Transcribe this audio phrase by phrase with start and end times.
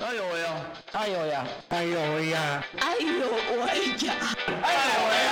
[0.00, 0.54] 哎呦喂呀！
[0.92, 1.44] 哎呦呀！
[1.70, 2.64] 哎呦喂呀！
[2.80, 3.06] 哎呦
[3.58, 3.74] 喂
[4.06, 4.14] 呀！
[4.46, 5.28] 哎呦喂呀！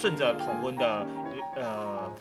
[0.00, 1.21] 顺着同婚的呃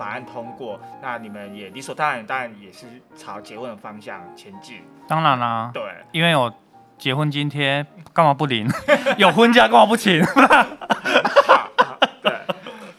[0.01, 4.81] 法案通过，那你们也理所当然，当然也是朝结婚的方向前进。
[5.07, 6.51] 当然啦，对，因为有
[6.97, 8.67] 结婚津贴，干嘛不领？
[9.17, 10.19] 有婚假干嘛不请？
[12.23, 12.33] 对。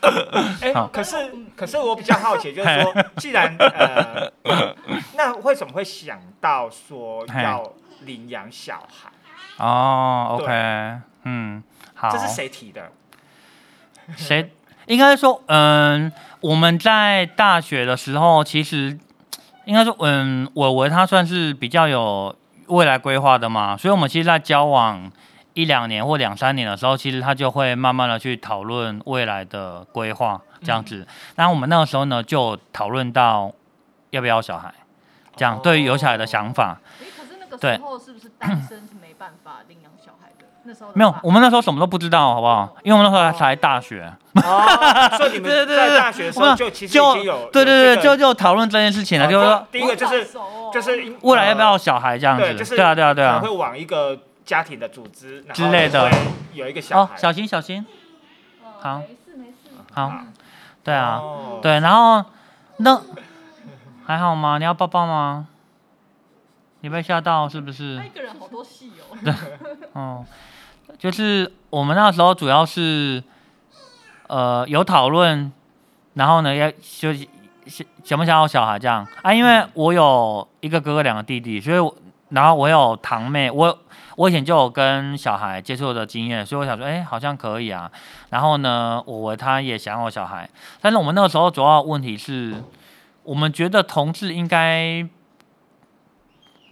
[0.63, 1.17] 哎、好可是
[1.57, 4.31] 可是我比较好奇，就是说，既然呃，
[5.19, 7.73] 那为什么会想到说要
[8.03, 9.11] 领养小孩？
[9.59, 11.61] 哦对，OK，嗯，
[11.95, 12.11] 好。
[12.11, 12.93] 这是谁提的？
[14.17, 14.53] 谁？
[14.87, 18.99] 应该说，嗯，我们在大学的时候，其实
[19.65, 22.35] 应该说，嗯，我我他算是比较有
[22.67, 25.11] 未来规划的嘛，所以我们其实，在交往
[25.55, 31.07] 一两年或两三年的时候，其实他就会慢慢的去讨论未来的规划这样子。
[31.37, 33.53] 那、我们那个时候呢，就讨论到
[34.11, 34.73] 要不要小孩，
[35.37, 36.81] 这样、对于有小孩的想法。
[37.01, 39.61] 哎，可是那个对时候是不是单身是没办法？
[40.65, 42.77] 那时候没有，我们那时候什么都不知道，好不好？
[42.83, 44.13] 因为我们那时候才大学。
[44.35, 50.29] 哦，所以你们 对对对在大学的时候就其实已就经有对对对，就就讨论这件事情了，哦就是说第一个就是
[50.73, 52.43] 就是未来要不要呃小孩这样子？
[52.43, 53.49] 对，就是对啊对啊对啊会。
[53.49, 56.11] 往一个家庭的组织之类的
[56.55, 57.17] 有一个小哦，孩。
[57.19, 57.85] 小心小心。
[58.65, 59.71] 嗯好没事没事。
[59.93, 60.33] 好，嗯
[60.83, 62.25] 对啊，哦，对，然后
[62.79, 63.01] 那
[64.05, 64.59] 还好吗？
[64.59, 65.47] 你要抱抱吗？
[66.81, 68.05] 你被吓到是不是他？
[68.05, 69.35] 一个人好多戏哦。
[69.93, 70.25] 哦，
[70.99, 73.23] 就是我们那时候主要是
[74.29, 75.53] 呃有讨论，
[76.15, 77.13] 然后呢要就
[77.67, 79.33] 想想不想要小孩这样啊？
[79.33, 81.95] 因为我有一个哥哥，两个弟弟，所以我
[82.31, 83.79] 然后我有堂妹，我
[84.17, 87.91] 我以前就有跟小孩接触的经验，所以我想说，哎、好像可以啊。
[88.31, 90.49] 然后呢，我他也想要小孩，
[90.81, 92.55] 但是我们那个时候主要问题是，
[93.23, 95.07] 我们觉得同志应该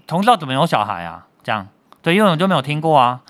[0.07, 1.27] 同志要怎么有小孩啊？
[1.43, 1.69] 这样
[2.03, 3.21] 对，因为我们就没有听过啊。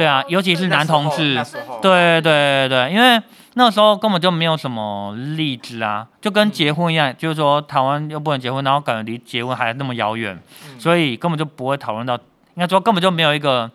[0.00, 1.34] 对啊，尤其是男同志。
[1.82, 3.20] 对对对，因为
[3.52, 10.80] 那时候根本就没有什么例子啊，就跟结婚一样，就是说台湾又不能结婚，然后感觉离结婚还那么遥远，嗯。
[10.80, 13.70] 所以根本就不会讨论到，应该说根本就没有一个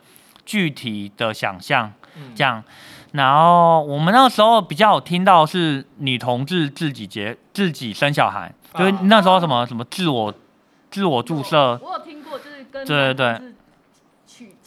[0.48, 2.32] 具体的想象嗯。
[2.34, 2.64] 这样。
[3.12, 9.00] 然后我们那时候比较有听到是女同志自己结自己生小孩，就是啊。
[9.04, 10.34] 那时候什么什么自我
[10.90, 13.54] 自我注射，我有听过，就是跟对对对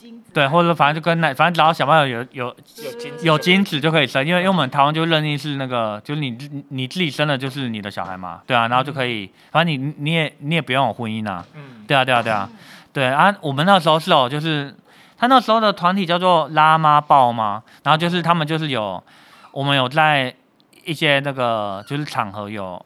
[0.08, 12.50] 精子，对，或者反正就跟那反正只要小朋友有有有精子有精子就可以生，因为因为我们台湾就认定是那个，就是你自你自己生的就是你的小孩嘛，对啊，然后就可以，反正你你也你也不用有婚姻啊，嗯，对啊对啊对啊，
[12.92, 14.74] 对啊，我们那时候是哦，就是
[15.16, 19.02] 他那时候的团体叫做拉妈报嘛，然后就是他们就是有
[19.52, 20.34] 我们有在
[20.84, 22.84] 一些那个就是场合有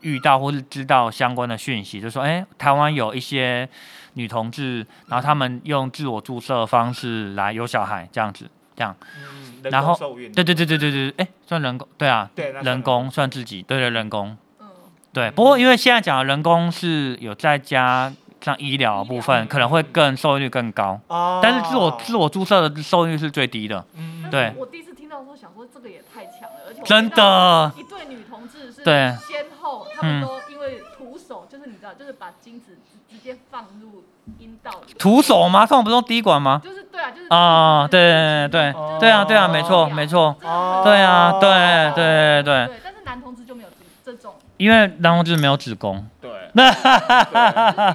[0.00, 3.68] 遇到或是知道相关的讯息，就说哎，台湾有一些
[4.14, 8.96] 女同志，然后他们用自我注射的方式来有小孩这样子，这样。
[9.16, 14.66] 嗯，然后工受孕，对对对对对对，哎，算人工，对啊，对，人工算自己，对对人工，嗯，
[15.12, 15.30] 对。
[15.30, 24.30] 不过因为现在讲的人工是有在加像医疗的部分，可能会更受益率更高，哦，但是自我自我注射的受益率是最低的，嗯。
[24.30, 24.52] 对。
[24.56, 29.16] 我第一次听到的时候，想说这个也太强了，而且真的，一对女同志是对。
[29.26, 32.78] 先后，他们都因为徒手，就是你知道，就是把精子
[33.14, 34.04] 直直接放入
[34.38, 35.64] 阴道里，徒手吗？
[35.66, 36.60] 他们不是用滴管吗？
[36.62, 38.96] 就是对啊，就是啊，对对对哦。
[39.00, 40.82] 对啊对啊，没错没错，哦。
[40.84, 41.48] 对啊对
[41.94, 43.68] 对对，对，但是男同志就没有
[44.04, 46.82] 这这种，因为男同志没有子宫，对，就是比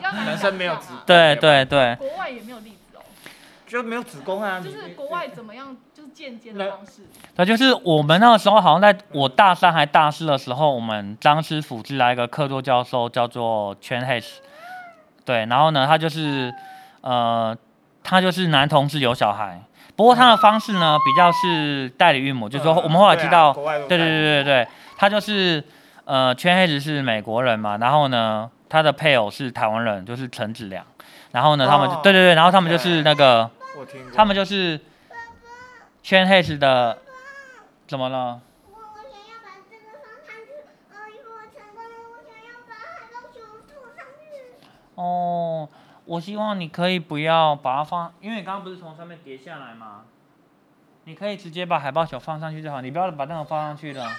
[0.03, 1.66] 较难男生没有子对对。
[1.66, 3.02] 对，国外也没有例子哦，
[3.68, 7.03] 就没有子宫啊，就是国外怎么样，就是间接的方式，
[7.35, 14.26] 对，就是我们那个时候好像在我大三还大四的时候，我们张师傅是来一个客座教授，叫做 Chen Hayes，
[15.29, 16.52] 对，然后呢，他就是
[17.02, 17.55] 呃，
[18.03, 19.61] 他就是男同志有小孩，
[19.96, 24.67] 不过他的方式呢比较是代理孕母，就是说我们后来知道，对对对对对对，
[24.97, 25.64] 他就是
[26.05, 30.84] 呃，Chen Hayes 是美国人嘛，然后呢，他的配偶是台湾人，就是陈子良，
[31.32, 33.52] 然后呢，他们就哦对对对，然后他们就是那个。
[34.14, 34.78] 他们就是
[36.03, 36.97] 圈 Hayes 的，
[37.87, 38.41] 怎么了？
[38.66, 40.52] 我我想要把这个放上去，
[40.91, 43.40] 呃，如果成功了，我想要把海豹熊
[43.70, 44.59] 吐上去。
[45.01, 45.69] 哦，
[46.03, 50.03] 我希望你可以不要把它放，因为你刚刚不是从上面跌下来吗？
[51.05, 54.11] 你可以直接把海报球放上去就好，你不要把那个放上去了。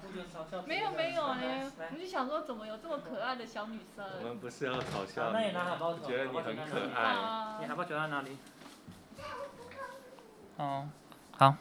[0.00, 0.80] 不准嘲笑别人。
[0.80, 7.02] 没有没有呢，我就想说怎么有这么可爱的小女生我们不是要嘲笑那你，你拿海报我觉得你很可爱。
[7.02, 7.66] 啊你？
[7.66, 8.38] 海报球在哪里？
[10.62, 10.84] 哦，
[11.36, 11.54] 好，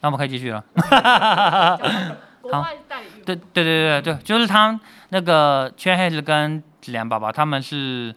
[0.00, 0.62] 那我们可以继续了。
[2.40, 4.78] 国外代理孕对对对对对，就是他
[5.08, 8.14] 那个圈黑子跟子良爸爸，他们是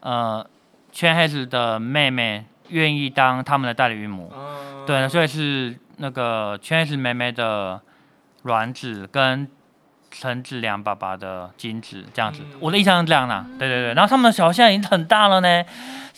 [0.00, 0.46] 呃
[0.90, 7.78] 圈黑子的妹妹愿意当他们的代理孕母，嗯对，所以是那个圈黑子妹妹的
[8.44, 9.46] 卵子跟
[10.10, 12.56] 陈子良爸爸的精子这样子，嗯。
[12.58, 15.62] 我的印象是这样啦，对对对，然后他们的小孩现在已经很大了呢，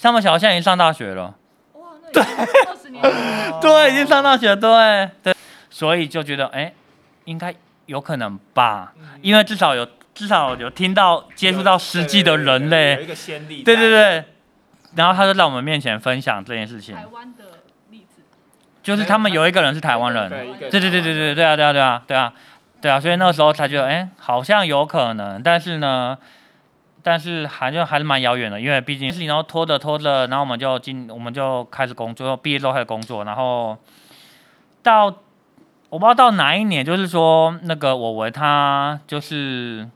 [0.01, 1.35] 他们小孩现在已经上大学了。
[2.15, 3.03] 哇，那已经二十年。
[3.61, 5.35] 对，已经上大学，对对，
[5.71, 6.73] 所以就觉得哎、
[7.25, 7.55] 应该
[7.87, 8.93] 有可能吧，
[9.23, 13.63] 因为至少有至少有听到接触到实际的人有类，一个先例。
[13.63, 14.25] 对对，对，
[14.95, 17.45] 然后他就在我们面前分享这件事情，台湾的
[17.91, 18.23] 例子，
[18.83, 22.33] 就是他们有一个人是台湾人，对对对对对对对啊对啊对啊对啊
[22.81, 26.17] 对啊，所以那个时候才觉得哎、好像有可能，但是呢。
[27.07, 33.79] 但是还就还是蛮遥远的，因为毕竟事情然后拖着拖着，然后我们就进我们就开始工作，毕业之后开始工作，然后
[34.83, 35.05] 到
[35.89, 39.89] 我不知道到哪一年，就是说那个我为他就是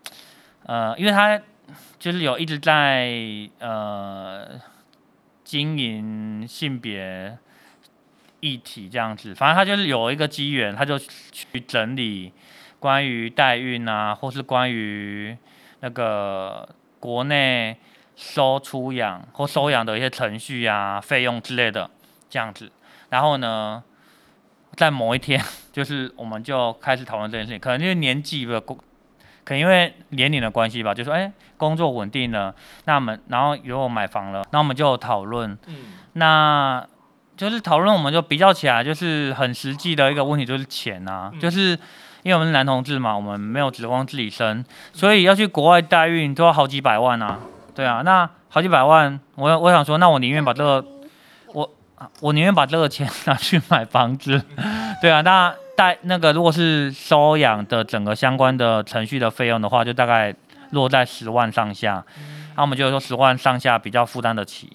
[0.66, 1.36] 呃，因为他
[1.98, 3.10] 就是有一直在
[3.58, 4.46] 呃
[5.42, 7.36] 经营性别
[8.38, 12.32] 议题这样子，反正他就是有一个机缘，他就去整理
[12.78, 15.36] 关于代孕啊，或是关于
[15.80, 16.68] 那个
[17.00, 17.76] 国内
[18.14, 21.90] 收出养或收养的一些程序啊、费用之类的
[22.28, 22.70] 这样子。
[23.08, 23.82] 然后呢，
[24.76, 25.42] 在某一天，
[25.72, 28.76] 就是我们就开始讨论这件事情，可能因为年纪的工，
[29.42, 32.54] 可能因为年龄的关系吧，就说哎，工作稳定了，
[32.84, 35.76] 那我们然后有买房了，那我们就讨论，嗯。
[36.12, 36.86] 那
[37.36, 41.40] 就是讨论，我们就比较起来，就是很实际的一个问题，就是钱啊，嗯。
[41.40, 41.78] 就是
[42.22, 47.38] 因为我们是男同志嘛，我们没有指望自己生，所以要去国外代孕都要好几百万啊，
[47.74, 50.84] 对啊，那好几百万，我我想说，那我宁愿把这个，
[51.52, 51.70] 我
[52.20, 54.42] 我宁愿把这个钱拿去买房子，
[55.00, 60.34] 对啊，那代那个如果是收养的整个相关的程序的费用的话，就大概
[60.70, 62.04] 落在十万上下，
[62.56, 64.70] 那我们就说十万上下比较负担得起。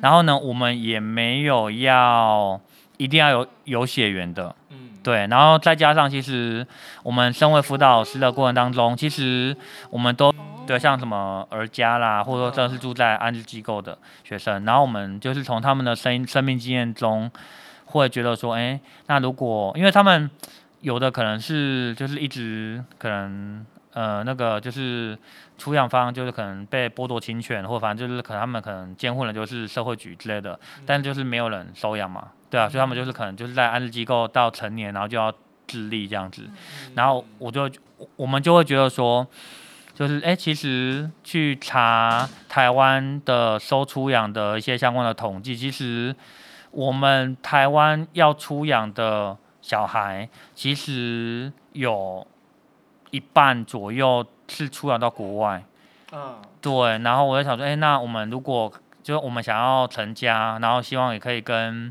[0.00, 2.60] 然后呢，我们也没有要
[2.96, 5.24] 一定要有有血缘的，嗯，对。
[5.28, 6.66] 然后再加上，其实
[7.04, 9.56] 我们身为辅导师的过程当中，其实
[9.88, 10.34] 我们都
[10.66, 17.30] 对像什么儿家啦，或者说真的是住在安置机构的学生，然后我们就是从他们的生生命经验中，
[17.84, 20.28] 会觉得说，哎，那如果因为他们
[20.80, 25.16] 有的可能是就是一直可能呃那个就是
[25.56, 35.32] 出养方就是可能被剥夺侵权，或反正就是可能他们可能监护人就是社会局之类的，但就是没有人收养嘛，对啊，所以他们就是可能就是在安置机构到成年，然后就要
[35.66, 36.48] 自立这样子，
[36.94, 37.70] 然后我就
[38.16, 39.26] 我们就会觉得说。
[39.98, 46.14] 就是哎、其实去查台湾的收出养的一些相关的统计，其实
[46.70, 52.26] 我们台湾要出养的小孩，其实有
[53.10, 55.64] 一半左右是出养到国外。
[56.12, 58.70] 嗯对，然后我就想说，哎、那我们如果
[59.02, 61.90] 就是我们想要成家，然后希望也可以跟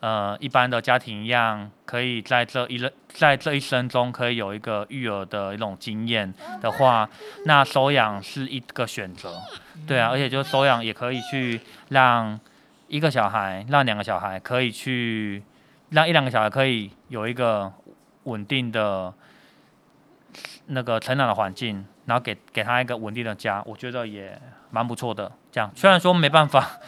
[0.00, 7.08] 呃一般的家庭一样，可以在这一人在这一生中可以有一个育儿的一种经验的话，
[7.44, 9.40] 那收养是一个选择。
[9.86, 12.38] 对啊，而且就收养也可以去让
[12.88, 15.42] 一个小孩，让两个小孩可以去
[15.90, 17.72] 让一两个小孩可以有一个
[18.24, 19.12] 稳定的
[20.66, 24.38] 那个成长的环境，然后给给他一个稳定的家，我觉得也
[24.70, 25.32] 蛮不错的。
[25.50, 26.78] 这样虽然说没办法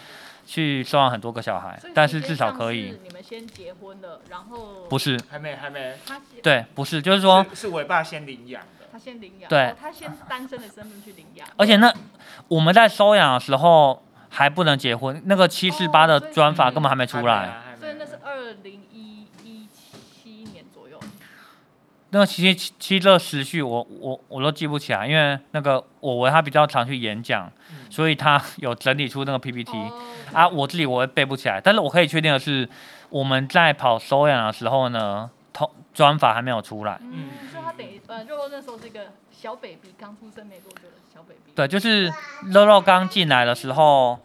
[0.49, 2.99] 去收养很多个小孩，但是至少可以。
[3.05, 9.67] 你们先结婚了，然后不是，还没还没，他先对，不是，就是说，是是伟爸先领养的，他先领养，对。
[9.67, 11.93] 哦他先单身的身份去领养，而且那
[12.49, 17.35] 我们在收养的时候还不能结婚，那个七四八的专法根本还没出来。
[17.35, 17.65] 啊
[22.11, 27.51] 那个七七七这时序我我我都记不起来，因为那个我为他比较常去演讲，
[27.91, 29.93] 所以他有整理出那个 PPT、哦。
[30.33, 32.69] 啊，我自己我会背不起来，但是我可以确定的是，
[33.11, 36.99] 我们在跑收养的时候呢，通专法还没有出来。
[37.03, 41.53] 嗯，所以他等于呃，肉肉那时候是一个小 baby，刚出生没多久的小 baby。
[41.55, 42.13] 对，就是
[42.53, 44.19] 肉肉刚进来的时候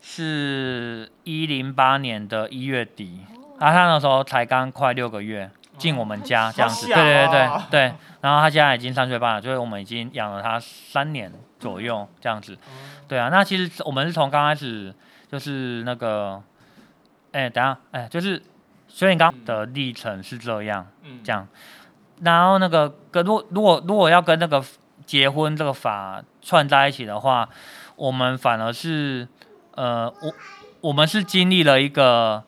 [0.00, 3.20] 是一零八年的一月底，
[3.58, 7.80] 啊，他那时候才刚快六个月进我们家这样子，对对对对。
[8.20, 12.56] 然后他现在已经三岁半了，所以我们已经养了他三年左右这样子。
[13.08, 14.94] 对啊，那其实我们是从刚开始
[15.30, 16.40] 就是那个
[17.32, 18.40] 哎、等下，哎、就是
[18.86, 21.48] 所以你刚的历程是这样，嗯，这样，
[22.20, 24.62] 然后那个跟如果如果如果要跟那个
[25.04, 27.48] 结婚这个法串在一起的话，
[27.96, 29.26] 我们反而是
[29.74, 30.32] 呃，我
[30.80, 32.44] 我们是经历了一个，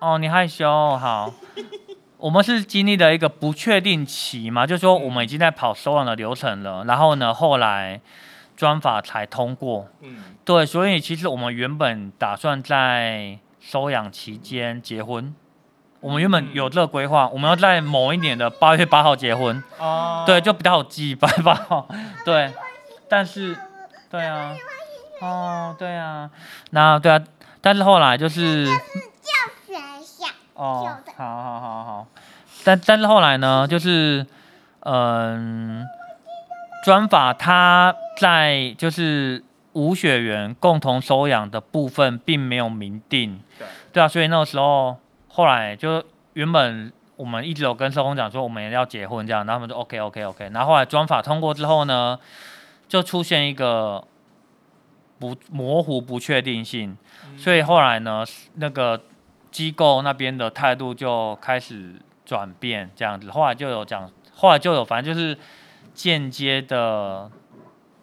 [0.00, 1.32] 哦，你害羞，好，
[2.18, 8.00] 我们是经历了一个不确定期嘛，就是说我们已经在跑收养的流程了，然后呢，后来
[8.56, 10.36] 专法才通过，嗯。
[10.44, 15.34] 对，所以其实我们原本打算在收养期间结婚，
[16.00, 21.88] 我们原本有这个规划，我们要在某一年的八月八号结婚，哦，对，就比较有记忆，八月八号，
[22.24, 22.50] 对，
[23.10, 23.54] 但是，
[24.08, 24.54] 对啊，
[25.20, 26.30] 哦，对啊，
[26.70, 27.20] 那对啊，
[27.60, 28.66] 但是后来就是，
[30.58, 32.06] 哦，好好好好，
[32.64, 34.26] 但但是后来呢，就是，
[34.80, 35.86] 嗯，
[36.84, 43.66] 专法他在就是无血缘共同收养的部分并没有明定，对。
[43.92, 44.96] 对啊，所以那个时候
[45.28, 52.18] 后来就原本我们一直有跟社工讲说我们要结婚这样，然后他们就 OK OK OK，然后后来专法通过之后呢，
[52.88, 54.02] 就出现一个
[55.20, 56.96] 不模糊不确定性，
[57.36, 58.24] 所以后来呢，
[58.54, 59.00] 那个
[59.50, 65.36] 机构那边的态度就开始转变，这样子，后来就有讲，后来就有反正就是
[65.94, 67.30] 间接的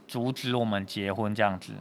[0.08, 1.74] 阻止我们结婚这样子。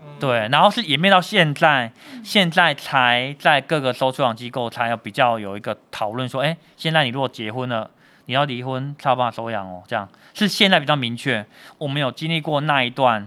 [0.00, 7.90] 嗯对，然后是演变到现在，现在才在各个收收养机构才有比较有一个讨论说，哎，现在你如果结婚了，
[8.26, 11.44] 你要离婚才有办法收养哦，这样是现在比较明确。
[11.78, 13.26] 我们有经历过那一段，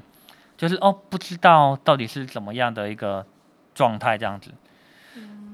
[0.55, 3.25] 就是哦，不知道到底是怎么样的一个
[3.75, 4.51] 状态这样子。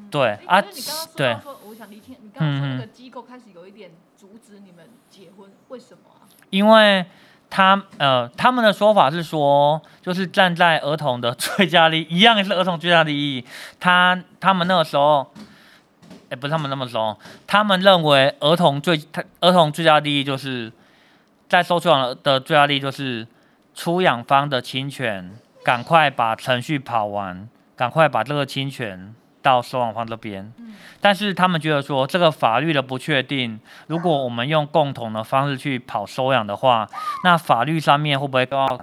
[0.10, 1.38] 对哎啊你刚刚说对，
[1.68, 6.26] 我想理清，你刚刚说那个机构开始有一点阻止你们结婚，为什么啊？
[6.50, 7.06] 因为
[7.50, 13.46] 他呃他们的说法是说，就是站在儿童的最佳利益，一样是儿童最佳利益。
[13.80, 15.32] 他他们那个时候，
[16.30, 20.72] 哎、不是他们那么说，他们认为儿童最他儿童最佳利益就是
[21.48, 23.28] 在收养的最佳利益就是
[23.74, 29.14] 出养方的侵权，赶快把程序跑完，赶快把这个侵权
[29.48, 30.52] 到收养方这边。
[31.00, 36.88] 但是他们觉得说，这个法律的不确定，如果我们用共同的方式去跑收养的话，
[37.24, 38.80] 那法律上面会不会都要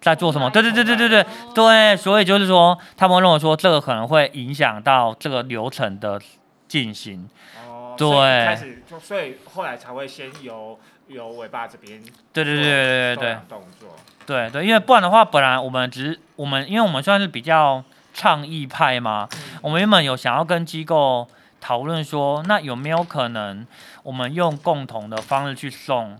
[0.00, 0.48] 在做什么？
[0.50, 6.20] 对对对对对对对，所以就是说，他们认为说这个可能会影响到这个流程的
[6.68, 7.28] 进行。
[7.66, 10.78] 哦，对所以一开始就所以后来才会先由
[11.08, 12.00] 由尾巴这边
[12.32, 19.28] 对对对对对对动作，对对，因为不然的话，本来我们只是我们，因为我们算是比较倡议派吗，
[19.62, 21.28] 我们原本有想要跟机构
[21.60, 23.66] 讨论说，那有没有可能
[24.02, 26.18] 我们用共同的方式去送，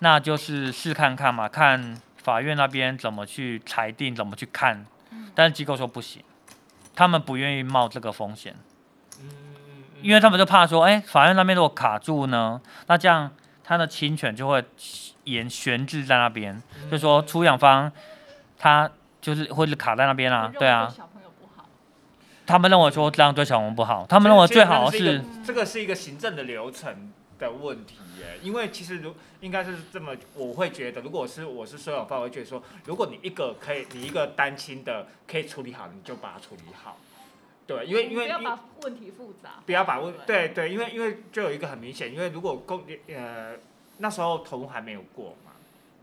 [0.00, 4.84] 那就是试看看嘛，看法院那边怎么去裁定，怎么去看。
[5.34, 6.22] 但是机构说不行，
[6.94, 8.54] 他们不愿意冒这个风险，
[9.20, 9.28] 嗯
[10.02, 13.30] 因为他们就怕说，哎、法院那边如果卡住呢，那这样
[13.64, 14.62] 他的侵权就会
[15.24, 17.90] 延悬置在那边，就说出养方
[18.58, 20.92] 他就是会是卡在那边啊对啊。
[22.52, 36.98] 他们认为说这样对小红不好，他们认为最好是这个是一个这个是一个行政的流程的问题耶，因为其实如应该是这么，我会觉得，如果是我是收养方，我会觉得说，如果你一个可以，你一个单亲的可以处理好，你就把它处理好，
[37.66, 43.54] 对，因为因为不要把问题复杂，不要把问对对对，因为因为就有一个很明显，因为如果公呃
[43.96, 45.52] 那时候头还没有过嘛，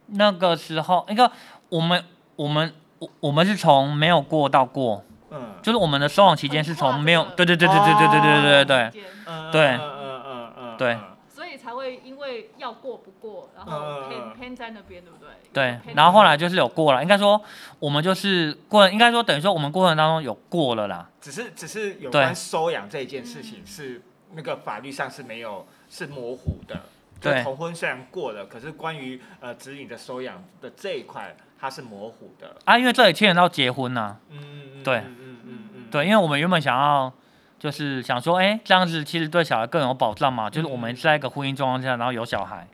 [0.07, 1.31] 那个时候，那个
[1.69, 2.03] 我们
[2.35, 9.67] 我们我我们是从没有过到过，嗯，就是我们的收养期间是从没有，对对对对对对对对对对对对，嗯对。
[9.67, 10.93] 嗯嗯嗯嗯，对。
[10.93, 15.29] 嗯所以才会因为要过不过，然后嗯嗯 pen 嗯 pen 在那边，对不对？
[15.53, 17.41] 对然后后来就是有过了，应该说
[17.79, 24.01] 我们就是过，应该说等于说我们过程当中有过了啦，只是只是有关收养这一件事情嗯是
[24.33, 26.81] 那个法律上是没有是模糊的。
[27.21, 27.41] 对。
[27.41, 32.55] 同婚虽然过了，可是关于呃子女的收养的这一块，它是模糊的。
[32.65, 37.11] 啊，因为这里牵扯到结婚呐、嗯，对嗯嗯嗯嗯，对，因为我们原本想要
[37.57, 42.67] 就是想说，哎，这样子其实对小孩更有保障嘛，就是我们在一个婚姻状况下，然后有小孩，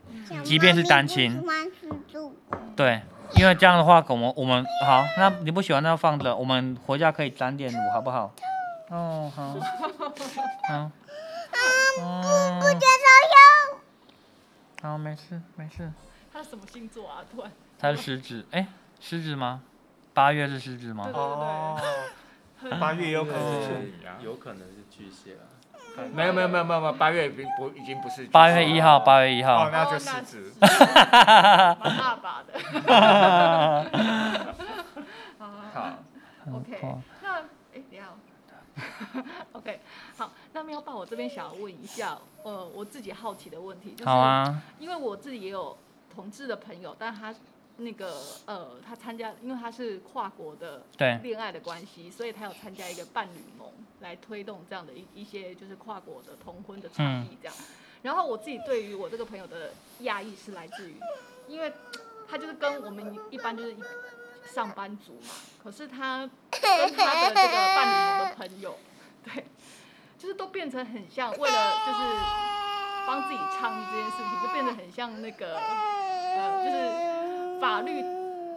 [0.44, 1.42] 即便是单亲。
[2.76, 3.00] 对，
[3.36, 8.32] 因为这样的话，我们我们好，那你不喜欢那就放着，我们回家可以沾点乳，好不好？
[8.90, 9.56] 哦，好，
[10.68, 10.90] 好，
[11.98, 13.06] 嗯，不接受
[14.82, 15.90] 好，没事没事。
[16.32, 17.24] 他什么星座啊？
[17.32, 18.66] 突然，他是狮子，哎，
[19.00, 19.62] 狮子吗？
[20.14, 21.12] 八月是狮子吗对？
[21.12, 21.78] 对哦，
[22.80, 24.16] 八月有可能是处女啊。
[24.22, 25.44] 有可能是巨蟹啊。
[26.12, 29.70] 没有没有没有没有没有，八月已经不已经不是八月一号，八月一哦，号。
[29.70, 30.52] 那就狮子。
[30.60, 32.52] 蛮大把的。
[35.38, 35.98] 好
[36.52, 36.80] ，OK，
[37.22, 37.40] 那
[37.74, 38.16] 哎，你好
[39.52, 39.80] OK，，
[40.16, 45.76] 好，那喵爸，我这边想要问一下，呃，我自己好奇的问题，就是好啊，因为我自己也有
[46.14, 47.34] 同志的朋友，但他
[47.78, 57.54] 那个呃，他参加，因为他是跨国的对，恋爱的关系，所以他有参加一个伴侣盟，来推动这样的一一些就是跨国的同婚的倡嗯议这样。
[58.02, 60.94] 然后我自己对于我这个朋友的讶异是来自于，
[61.48, 61.72] 因为
[62.28, 63.78] 他就是跟我们一般就是一
[64.54, 66.60] 上班族嘛，可是他跟
[66.94, 68.78] 他的这个伴侣盟的朋友，
[69.24, 69.44] 对，
[70.18, 71.98] 就是都变成很像，为了就是
[73.06, 76.76] 帮自己倡议这件事情，就变得很像那个呃，就是
[77.60, 78.02] 法律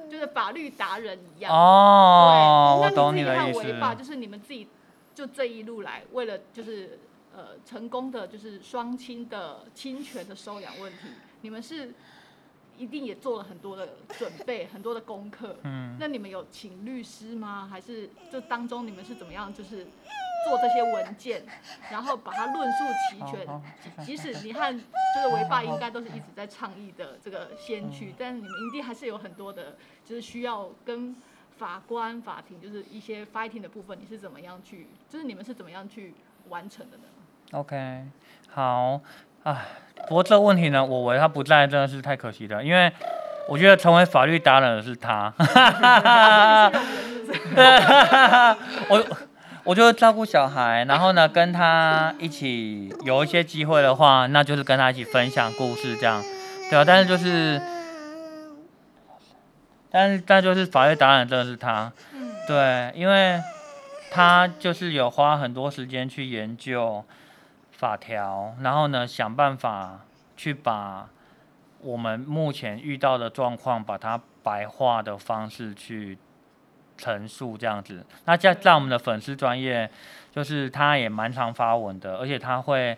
[0.09, 1.53] 就是法律达人一样。
[1.53, 3.59] 哦，对，我懂那你的意思。
[3.59, 4.67] 和维爸，就是你们自己
[5.13, 6.99] 就这一路来，为了就是
[7.35, 11.07] 呃成功的就是双亲的侵权的收养问题，
[11.41, 11.93] 你们是
[12.77, 15.57] 一定也做了很多的准备，很多的功课。
[15.63, 17.67] 嗯，那你们有请律师吗？
[17.69, 19.85] 还是这当中你们是怎么样就是
[20.47, 21.43] 做这些文件，
[21.91, 22.77] 然后把它论述
[23.09, 23.45] 齐全？
[24.05, 31.15] 即使你和就是维爸应该都是一直在倡议的这个先嗯驱，但是你们一定还是有很多的，就是需要跟
[31.57, 36.13] 法官、法庭就是一些 fighting 的部分，你是怎么样去，就是你们是怎么样去
[36.47, 37.03] 完成的呢
[37.51, 38.03] ？OK，
[38.49, 39.01] 好，
[39.43, 39.65] 唉，
[40.07, 42.91] 不过这个问题呢，我为他不在，真的是太可惜了，因为
[43.47, 45.33] 我觉得成为法律达人的是他，
[48.89, 49.05] 我
[49.63, 56.23] 我就照顾小孩，然后呢跟他一起有一些机会的话，那就是跟他一起分享故事这样，
[56.69, 57.61] 对啊，但是就是，
[59.91, 61.91] 但是但就是法律达人真的是他，
[62.47, 63.41] 对，因为
[64.11, 67.03] 他就是有花很多时间去研究
[67.71, 69.99] 法条，然后呢想办法
[70.35, 71.09] 去把
[71.81, 76.17] 我们目前遇到的状况，把它白话的方式去
[76.99, 78.05] 陈述这样子。
[78.25, 79.89] 那在在我们的粉丝专业，
[80.31, 82.95] 就是他也蛮常发文的，而且他会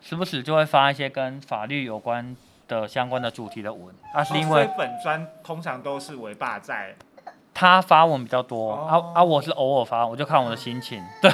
[0.00, 2.36] 时不时就会发一些跟法律有关
[2.68, 3.92] 的相关的主题的文。
[4.12, 6.94] 啊、是因为哦所以本专通常都是维爸在。
[7.56, 11.00] 他发文比较多，哦啊啊，我是偶尔发，我就看我的心情。
[11.22, 11.30] 对，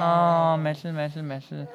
[0.00, 1.66] 哦，没事没事没事，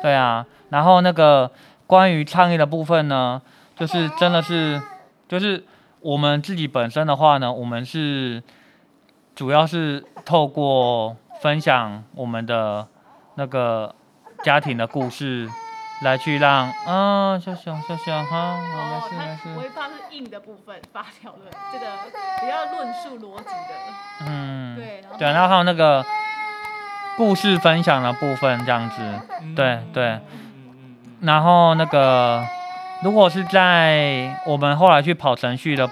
[0.00, 0.46] 对啊。
[0.70, 1.50] 然后那个
[1.86, 3.42] 关于倡议的部分呢，
[3.76, 4.80] 就是真的是，
[5.28, 5.62] 就是
[6.00, 8.42] 我们自己本身的话呢，我们是
[9.38, 12.84] 主要是透过分享我们的
[13.36, 13.94] 那个
[14.42, 15.48] 家庭的故事，
[16.02, 19.94] 来去让，嗯，小小小小哈，哦，没事没事他，维爸是。
[20.10, 21.86] 硬的部分，发条论这个
[22.40, 26.04] 比较论述逻辑的，嗯，对，然后对，然后还有那个
[27.16, 29.20] 故事分享的部分这样子，
[29.54, 30.18] 对对。
[31.20, 32.44] 然后那个
[33.04, 35.88] 如果是在我们后来去跑程序的，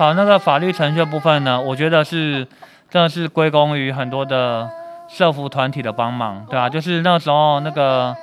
[0.00, 2.48] 好那个法律程序的部分呢，我觉得是
[2.88, 4.66] 真的是归功于很多的
[5.06, 8.16] 社服团体的帮忙，对啊，就是那时候那个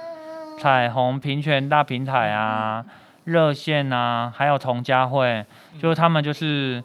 [0.57, 2.83] 彩虹平权大平台啊、
[3.25, 5.45] 热线啊，还有同家会，
[5.79, 6.83] 就是他们就是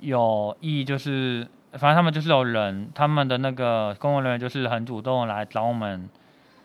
[0.00, 1.48] 有意就是。
[1.72, 6.08] 反正他们就是有人，他们的那个公务人员就是很主动来找我们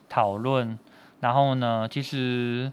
[0.10, 0.78] 讨论，
[1.22, 2.70] 然后呢，其实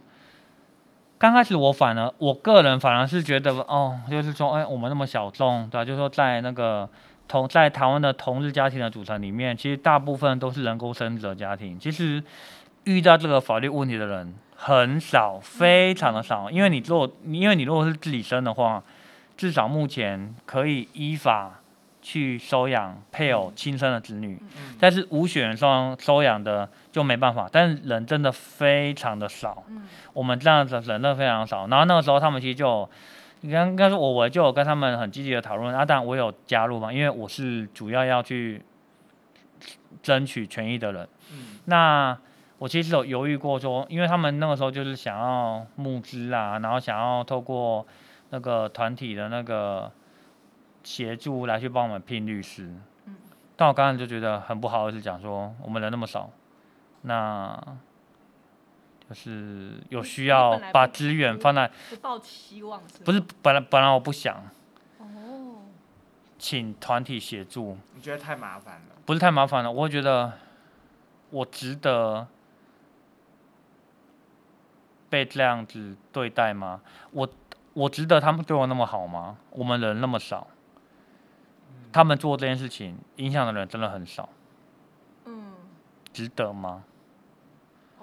[1.19, 6.89] 刚开始我反而我个人反而是觉得哦，就是说，哎，我们那么小众，对吧、就是说在那个
[7.27, 12.23] 同在台湾的同日家庭的组成里面，其实大部分都是人工生殖的家庭，其实
[12.85, 18.81] 遇到这个法律问题的人很少，非常的少，因为你如果因为你如果是自己生的话，
[19.37, 21.58] 至少目前可以依法
[22.11, 29.83] 去收养配偶亲生的子女，嗯但是无血缘收养收养的就没办法，但是人真的非常的少，嗯。
[30.15, 31.67] 我们这样子人真的非常少。
[31.67, 32.89] 然后那个时候他们其实就
[33.43, 38.63] 你刚刚说我我就有跟他们很积极的讨论，啊，当然我有加入嘛，因为我是主要要去
[40.03, 41.07] 争取权益的人。
[41.31, 41.59] 嗯。
[41.67, 42.17] 那
[42.57, 47.87] 我其实有犹豫过说，因为他们那个时候就是想要募资啊，然后想要透过
[48.31, 49.93] 那个团体的那个
[50.89, 52.65] 协助来去帮我们聘律师。
[53.05, 53.15] 嗯
[53.57, 56.31] 但我刚刚就觉得很不好意思讲说，我们人那么少，
[57.03, 57.61] 那
[59.09, 63.03] 就是有需要把资源放在，不抱期望是？
[63.05, 64.37] 不是本来本来我不想
[64.99, 65.57] 哦，
[66.39, 68.95] 请团体协助，你觉得太麻烦了？
[69.05, 70.33] 不是太麻烦了，我会觉得
[71.31, 72.29] 我值得
[75.11, 76.81] 被这样子对待吗？
[77.11, 77.29] 我
[77.73, 79.37] 我值得他们对我那么好吗？
[79.51, 80.47] 我们人那么少，
[81.93, 84.29] 他们做这件事情影响的人真的很少，
[85.25, 85.53] 嗯，
[86.13, 86.85] 值得吗？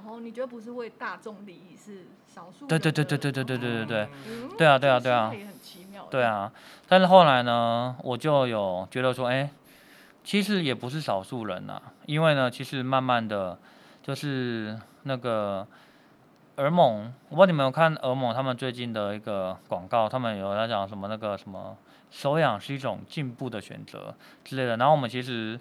[0.07, 4.09] 哦，你觉得不是为大众利益，是少数对对对对对对对对对对。
[4.27, 6.05] 嗯对啊对啊对啊心态也很奇妙。
[6.11, 6.51] 对，啊，
[6.87, 9.49] 但是后来呢，我就有觉得说，哎、
[10.23, 13.57] 其实也不是少数人呐、因为呢，其实慢慢的，
[14.03, 15.65] 就是那个
[16.57, 21.75] 尔蒙，我不知道你们有看尔蒙他们最近的一个广告，他们有在讲什么那个什么
[22.15, 24.77] 收养是一种进步的选择之类的。
[24.77, 25.59] 然后我们其实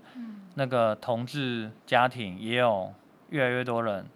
[0.55, 2.95] 那个同志家庭也有
[3.31, 4.07] 越来越多人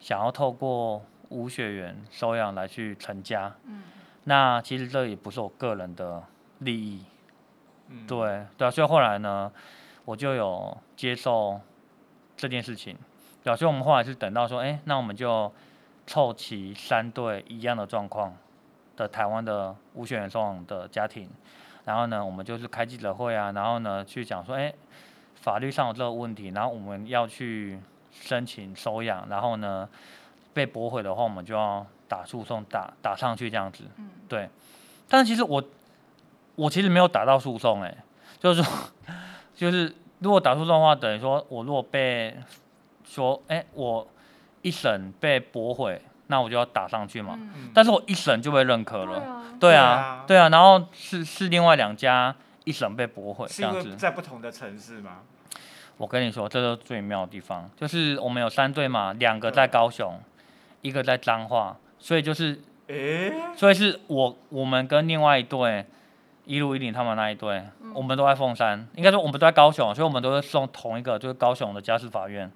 [0.00, 3.54] 想要透过无血缘收养来去成家。
[3.66, 3.82] 嗯，
[4.24, 6.22] 那其实这也不是我个人的
[6.60, 7.04] 利益，
[7.88, 9.52] 嗯，对对啊，所以后来呢，
[10.06, 11.60] 我就有接受
[12.34, 12.96] 这件事情，
[13.42, 15.52] 对啊，所以我们后来是等到说，哎，那我们就
[16.06, 18.34] 凑齐三对一样的状况
[18.96, 21.28] 的台湾的无血缘收养的家庭，
[21.84, 24.72] 然后呢，我们就是开记者会啊，然后呢去讲说，哎，
[25.34, 27.78] 法律上有这个问题，然后我们要去
[28.10, 29.88] 申请收养，然后呢
[30.52, 34.48] 被驳回的话，我们就要打诉讼打打上去这样子，嗯对，
[35.08, 35.62] 但其实我
[36.54, 37.94] 我其实没有打到诉讼，哎，
[38.38, 38.72] 就是说
[39.54, 42.36] 就是如果打诉讼的话，等于说我如果被
[43.04, 44.06] 说，哎、我
[44.62, 47.38] 一审被驳回，那我就要打上去嘛。
[47.72, 52.34] 但是我一审就被认可了，对啊，对啊然后是是另外两家
[52.64, 53.94] 一审被驳回这样子。
[53.96, 55.18] 在不同的城市吗？
[55.96, 60.18] 我跟你说，这就是最妙的地方，就是我们有三队嘛，两个在高雄，
[60.82, 65.86] 一个在彰化，所以就是诶，所以是我我们跟另外一队
[66.46, 67.92] 一路一零他们那一队，嗯。
[67.94, 72.50] 我们都在凤山，应该说我们都在高雄，所以我们都是送同一个就是高雄的家事法院，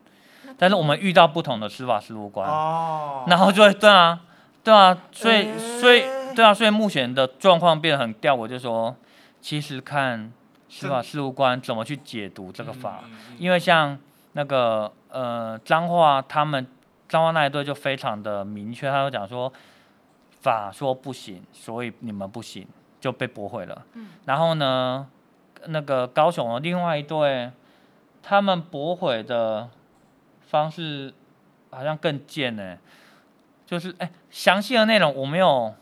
[0.57, 4.21] 但是我们遇到不同的司法事务官，哦，然后就会对啊，
[4.63, 5.81] 对啊，所以诶。
[5.81, 8.95] 所以对啊，所以目前的状况变得很吊我，就说
[9.41, 10.33] 其实看
[10.69, 13.99] 司法事务官怎么去解读这个法，嗯，嗯嗯因为像
[14.35, 16.65] 那个呃彰化他们
[17.09, 19.53] 彰化那一队就非常的明确，他就讲说
[20.41, 22.65] 法说不行，所以你们不行，
[23.01, 23.83] 就被驳回了。
[23.95, 24.09] 嗯。
[24.27, 25.09] 然后呢，
[25.67, 27.51] 那个高雄的另外一队，
[28.23, 29.69] 他们驳回的
[30.49, 31.13] 方式
[31.71, 32.77] 好像更贱呢、
[33.67, 35.75] 就是哎详细的内容我没有，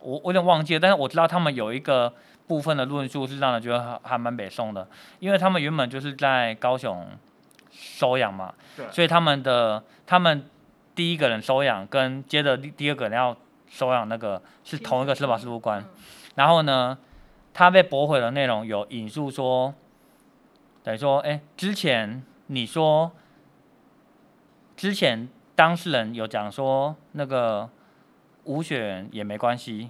[0.00, 2.12] 我我有点忘记了，但是我知道他们有一个
[2.46, 4.88] 部分的论述是让人觉得还还蛮北宋的，
[5.20, 7.06] 因为他们原本就是在高雄
[7.70, 8.86] 收养嘛，对。
[8.90, 10.48] 所以他们的他们
[10.94, 13.36] 第一个人收养跟接着第第二个人要
[13.68, 15.86] 收养那个是同一个司法事务官，嗯。
[16.36, 16.96] 然后呢，
[17.52, 19.74] 他被驳回的内容有引述说，
[20.82, 23.12] 等于说，哎，之前你说，
[24.84, 27.70] 之前当事人有讲说那个
[28.42, 29.88] 无血缘也没关系，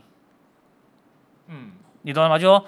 [1.49, 2.39] 嗯，你懂吗？
[2.39, 2.65] 就说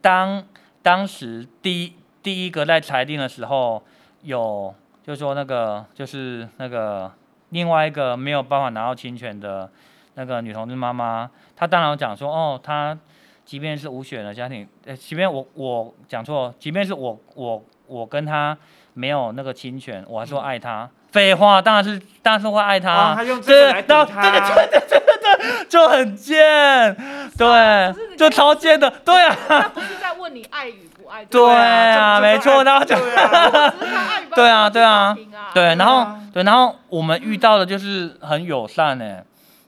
[0.00, 0.44] 当
[0.82, 3.80] 当时第一第一个在裁定的时候，
[4.22, 7.12] 有就说那个就是那个
[7.50, 9.70] 另外一个没有办法拿到侵权的
[10.14, 12.98] 那个女同志妈妈，她当然有讲说，哦，她
[13.44, 18.58] 即便是无血缘的家庭，呃，即便我我讲错，即便是我我我跟她
[18.94, 20.90] 没有那个侵权，我还说爱她。
[21.12, 22.90] 废话，当然是当然是会爱他。
[22.90, 23.12] 啊。
[23.12, 26.96] 哦他用这个来对，然后堵他，对对对对对对，就很贱，
[27.36, 34.36] 对就超贱的，对啊，他不是在问你爱与不爱，对啊，没错，然后就对啊，只是他爱与不爱
[34.70, 35.16] 对啊
[35.52, 36.20] 对然后啊。
[36.32, 39.18] 对，然后我们遇到的就是很友善呢，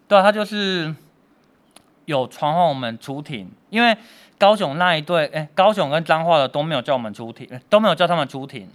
[0.06, 0.94] 对啊，他就是
[2.04, 3.96] 有传唤我们出庭，因为
[4.38, 8.68] 高雄那一队，哎，高雄跟彰化的都没有叫我们出庭，都没有叫他们出庭，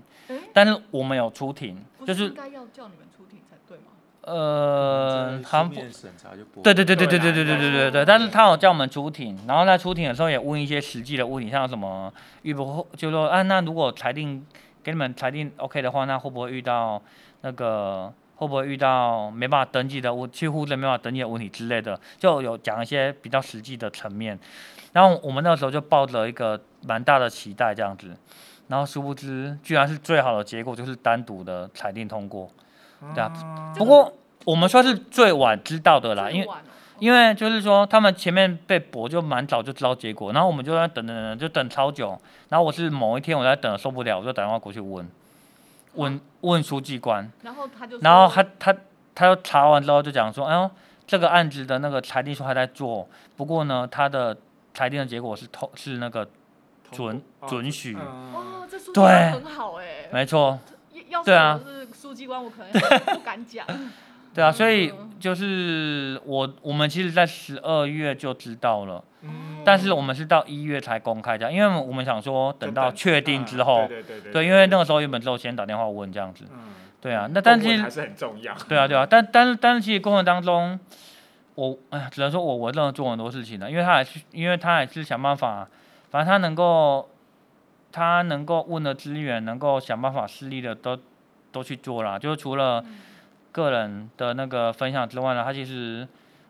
[0.54, 3.84] 但是我们有出庭，不就是是应该要叫你们出庭才对吗？
[4.22, 14.46] 呃，他们不审查就不对对对对对对对对对对对对，但是他有叫我们出庭，然后在出庭的时候也问一些实际的问题，像什么遇不就说啊，那如果裁定
[14.84, 17.02] 给你们裁定 OK 的话，那会不会遇到
[17.42, 24.38] 那个会不会遇到没办法登记的问去户政没办法登记的问题之类的，就有讲一些比较实际的层面。
[24.92, 28.14] 然后我们那时候就抱着一个蛮大的期待这样子，
[28.68, 32.50] 然后殊不知居然是最好的结果就是单独的裁定通过。
[33.14, 34.12] 对啊啊不过
[34.46, 36.48] 我们算是最晚知道的啦，因为
[37.00, 42.20] 因为就是说，他们前面被驳就蛮早就知道结果，然后我们就在等等等，就等超久。
[42.50, 45.08] 然后我是某一天我在等受不了，我就打电话过去问，
[45.94, 48.80] 问问书记官，然后他就然后说他他
[49.14, 50.72] 他就查完之后就讲说，哎呦，
[51.06, 54.36] 这个案子的那个裁定书还在做，不过呢，他的
[54.74, 56.28] 裁定的结果是通是那个
[56.92, 58.34] 准哦准许，嗯。
[58.34, 59.04] 哦，这书记对。
[59.04, 60.60] 官很好哎，没错，
[61.26, 61.60] 对啊。
[61.64, 62.72] 是书记官，我可能
[63.14, 63.66] 不敢讲。
[64.34, 65.12] 对啊，所以嗯。
[65.20, 69.04] 就是我我们其实在十二月就知道了。
[69.24, 69.64] 嗯。
[69.66, 76.60] 但是我们是到一月才公开的，因为我们想说等到确定之后，对对对对对，因为那个时候原本之后先打电话问这样子，嗯，
[77.02, 80.80] 对啊，那但是还是很重要， 对啊对啊，但但是但是其实过程当中，
[81.56, 85.68] 我哎呀，只能说我我真的做很多事情了，因为他还是因为他还是想办法，
[86.10, 87.10] 反正他能够
[87.92, 90.98] 他能够问的资源，能够想办法施力的都
[91.52, 92.84] 都去做啦，就是除了
[93.52, 96.08] 个人的那个分享之外呢，他其实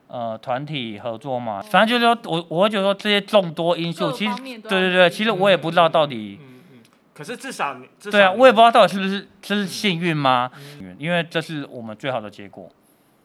[0.08, 6.39] 呃团体合作嘛，反正就是说我我会觉得说这些众多因素，其实面对对对，其实我也不知道到底。
[6.41, 6.80] 嗯嗯，
[7.13, 10.52] 可是至少你至对啊，我也不知道到底是不是这是幸运吗？
[11.00, 12.70] 因为这是我们最好的结果。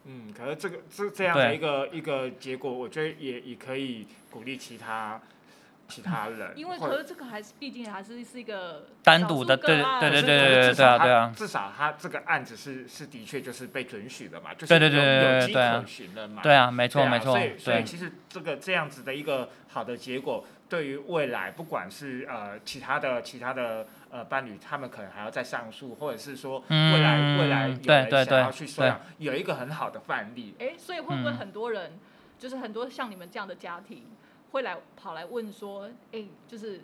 [0.05, 5.19] 嗯，可是这个这这样的一个一个结果，我觉得也也可以鼓励其他
[5.87, 30.55] 其他人， 因为可是这个还是毕竟还是是一个单独的对对对对对至少他对啊对啊至少他这个案子是是的确就是被准许的嘛，就是对对对有对对有迹对啊可循的嘛，对啊，没错没错所以，所以其实这个这样子的一个好的结果，对于未来不管是呃其他的其他的呃伴侣，他们可能还要再上诉，或者是说未来、嗯未来有对对对人想要去收养，有一个很好的范例。
[30.59, 31.99] 哎，所以会不会嗯很多人，
[32.39, 34.05] 就是很多像你们这样的家庭，
[34.53, 36.81] 会来跑来问说，哎，就是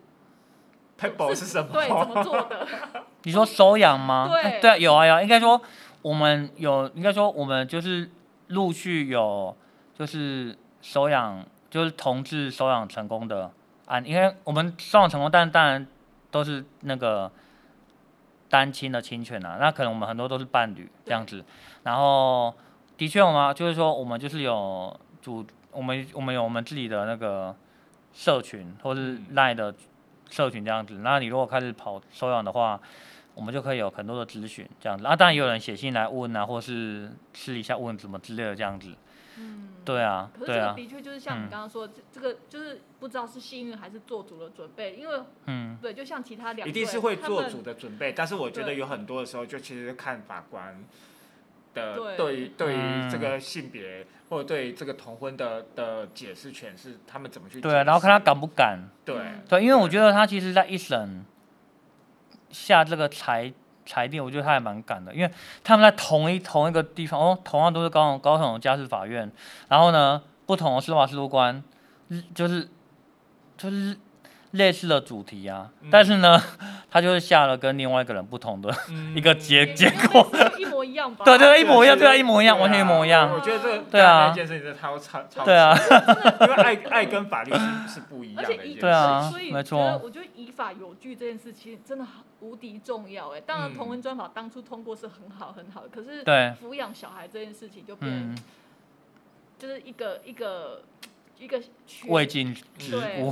[0.99, 1.69] Pebble 是什么？
[1.71, 2.67] 对，怎么做的？
[3.23, 4.27] 你说收养吗？
[4.29, 5.61] 对哎对啊，有啊有啊，应该说
[6.01, 8.09] 我们有，应该说我们就是
[8.47, 9.55] 陆续有
[9.97, 13.51] 就是收养，就是同志收养成功的
[13.85, 15.85] 案，因为我们收养成功，但当然
[16.31, 17.31] 都是那个
[18.49, 21.45] 单亲的侵权啊，那可能我们很多都是伴侣这样子，
[21.83, 22.51] 然后
[22.97, 27.55] 的确我们就是说我们就是有主，我们我们有我们自己的那个
[28.13, 29.25] 社群或是嗯。
[29.31, 29.73] 赖的
[30.29, 32.79] 社群这样子，那你如果开始跑收养的话。
[33.35, 35.05] 我们就可以有很多的咨询这样子。
[35.05, 38.93] 啊，当然也有人写信来问啊，或是私底下问什么之类的这样子。
[39.37, 41.49] 嗯，对啊，可是这个对啊，的确就是像你嗯。
[41.49, 50.83] 刚刚说，这这个就是不知道是幸运还是做足了准备，因为嗯，对，就像其他两一定是会做足的准备，但是我觉得有很多的时候，就其实看法官
[51.79, 52.17] 的对。
[52.17, 58.79] 对于对于嗯这个性别或者对于这个同婚的的解释权是他们怎么去对啊，然后看他敢不敢。
[59.05, 59.15] 对。
[59.15, 61.25] 嗯对，因为我觉得他其实在一审
[62.51, 63.51] 下这个裁
[63.85, 65.31] 裁定，我觉得他还蛮敢的，因为
[65.63, 69.31] 他们在同一同一个地方，哦，同样都是高雄高雄的家事法院，
[69.67, 71.63] 然后呢，不同的司法事务官，
[72.09, 72.67] 嗯就是
[73.57, 73.97] 就是
[74.51, 75.89] 类似的主题啊，嗯。
[75.91, 76.39] 但是呢，
[76.91, 79.15] 他就是下了跟另外一个人不同的嗯。
[79.15, 80.31] 一个结应结该果，
[80.79, 81.25] 模一样吧？
[81.25, 83.39] 对对，一模一样，对啊，一模一样，完全一模一样我。
[83.39, 85.75] 觉得这个对啊那件事情真的超超超对啊，
[86.41, 88.81] 因为爱爱跟法律是是不一样的一件事。
[88.81, 93.41] 对啊所以没我觉得错我觉得以法有据这件事其实真的好无敌重要哎。
[93.41, 98.37] 当然，嗯同文专法当初通过是很好很好的，可是对抚养小孩这件事情就变嗯，
[99.57, 100.81] 就是一个一个
[101.39, 103.31] 一个权未尽之对物。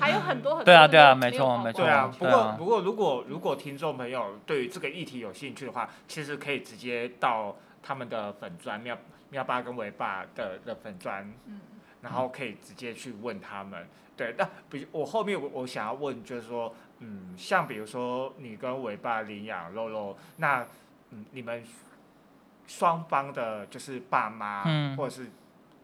[0.00, 8.96] 还有很多很多对啊对啊没错没错对啊，不过不过如果如果听众朋友对于这个议题有兴趣的话，其实可以直接到他们的粉砖喵
[9.30, 11.60] 喵爸跟维爸的的粉砖，嗯
[12.02, 13.86] 然后可以直接去问他们。
[14.16, 20.66] 对，那比我后面我我想要问就是说，嗯，像比如说你跟维爸领养肉肉，那
[21.10, 21.64] 嗯你们
[22.66, 25.30] 双方的就是爸妈、嗯或者是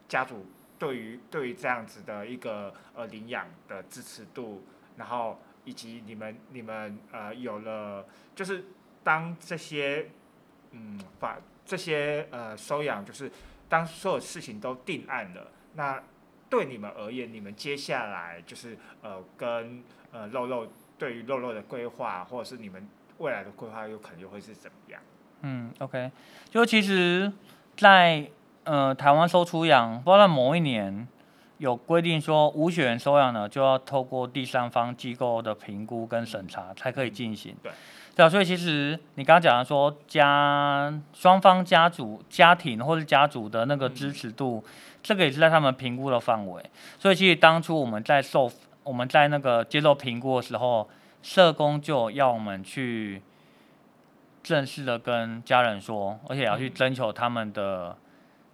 [0.07, 0.45] 家族
[0.79, 4.63] 对于对于这样子的一个呃领养的支持度，
[4.97, 8.65] 然后以及你们你们呃有了就是
[9.03, 10.09] 当这些
[10.71, 13.31] 嗯把这些呃收养就是
[13.67, 16.01] 当所有事情都定案了，那
[16.49, 22.87] 对你们而言，你们接下来就是呃跟呃肉肉对于肉肉的规划，或者是你们
[23.17, 25.01] 未来的规划，有可能又会是怎么样？
[25.41, 26.11] 嗯，OK，
[26.49, 27.31] 就其实
[27.75, 28.31] 在，
[28.67, 31.07] 呃台湾收出养，不知道在某一年
[31.57, 37.55] 有规定说，无血缘收养呢就要透过第三方机构的评估跟审查才可以进行。
[37.63, 37.71] 对，
[38.15, 44.63] 对啊，所以其实你刚刚讲的说家双方家族家庭或是家族的那个支持度，
[45.01, 46.63] 这个也是在他们评估的范围。
[46.99, 48.51] 所以其实当初我们在受
[48.83, 50.87] 我们在那个接受评估的时候，
[51.23, 53.21] 社工就要我们去
[54.43, 57.97] 正式的跟家人说，而且也要去嗯征求他们的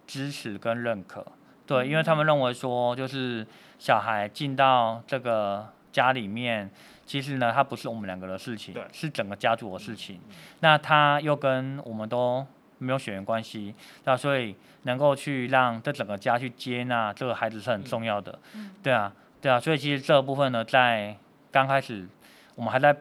[0.06, 1.24] 支持跟认可。
[1.66, 3.46] 对，因为他们认为说，就是
[3.78, 6.70] 小孩进到这个家里面，
[7.06, 10.16] 其实呢，他不是我们两个的事情对，是整个家族的事情。
[10.28, 12.46] 嗯那他又跟我们都
[12.78, 18.38] 没有血缘关系，那所以能够去让这整个家去接纳这个孩子是很重要的。
[18.54, 21.16] 嗯对啊，对啊，所以其实这部分呢，在
[21.50, 22.06] 刚开始
[22.54, 22.94] 我们还在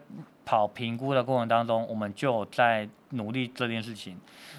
[0.45, 4.17] 跑评估的过程当中，我们就在努力这件事情。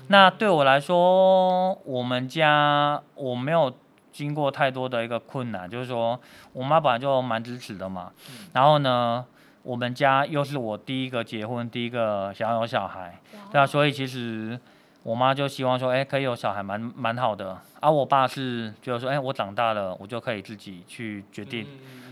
[0.09, 3.73] 那对我来说，我们家我没有
[4.12, 6.21] 经过太多的一个困难，就是说
[6.53, 8.12] 我妈本来就蛮支持的嘛。
[8.29, 9.25] 嗯然后呢，
[9.62, 13.19] 我们家又是我第一个结婚，第一个想要有小孩，
[13.51, 14.59] 对啊，所以其实
[15.03, 17.59] 我妈就希望说，哎，可以有小孩蛮蛮好的。
[17.81, 21.67] 而、我爸是觉得说，哎，我长大了，我就可以自己去决定。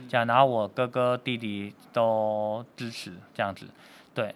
[0.09, 3.67] 这样，然后我哥哥弟弟都支持这样子，
[4.15, 4.35] 对。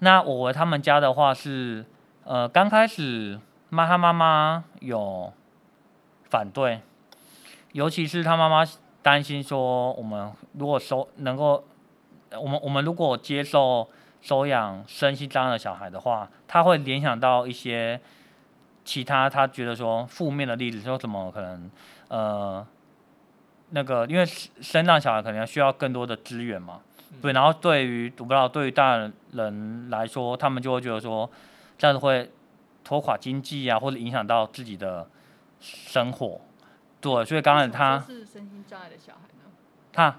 [0.00, 1.84] 那我回他们家的话是，
[2.24, 5.32] 呃，刚开始妈他妈妈有
[6.24, 6.80] 反对，
[7.72, 8.62] 尤其是他妈妈
[9.02, 11.64] 担心说，我们如果收能够，
[12.32, 13.88] 我们我们如果接受
[14.20, 18.00] 收养身心障碍的小孩的话，他会联想到一些
[18.84, 21.70] 其他他觉得说负面的例子，说什么可能
[22.08, 22.66] 呃
[23.70, 26.80] 那个因为身障小孩可能需要更多的资源嘛，
[27.22, 28.96] 对，然后对于我不知道对于大
[29.32, 31.28] 人来说，他们就会觉得说
[31.78, 32.30] 这样子会
[32.84, 35.08] 拖垮经济啊，或者影响到自己的
[35.60, 36.40] 生活。
[37.00, 39.50] 对，所以刚才他是身心障碍的小孩呢？
[39.92, 40.16] 他，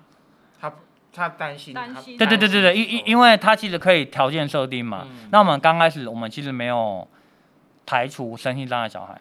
[0.60, 0.74] 他
[1.12, 5.06] 他担心，他担心对对对对对，因因因为他其实可以条件设定嘛。
[5.10, 7.08] 嗯那我们刚开始我们其实没有
[7.86, 9.20] 排除身心障碍小孩，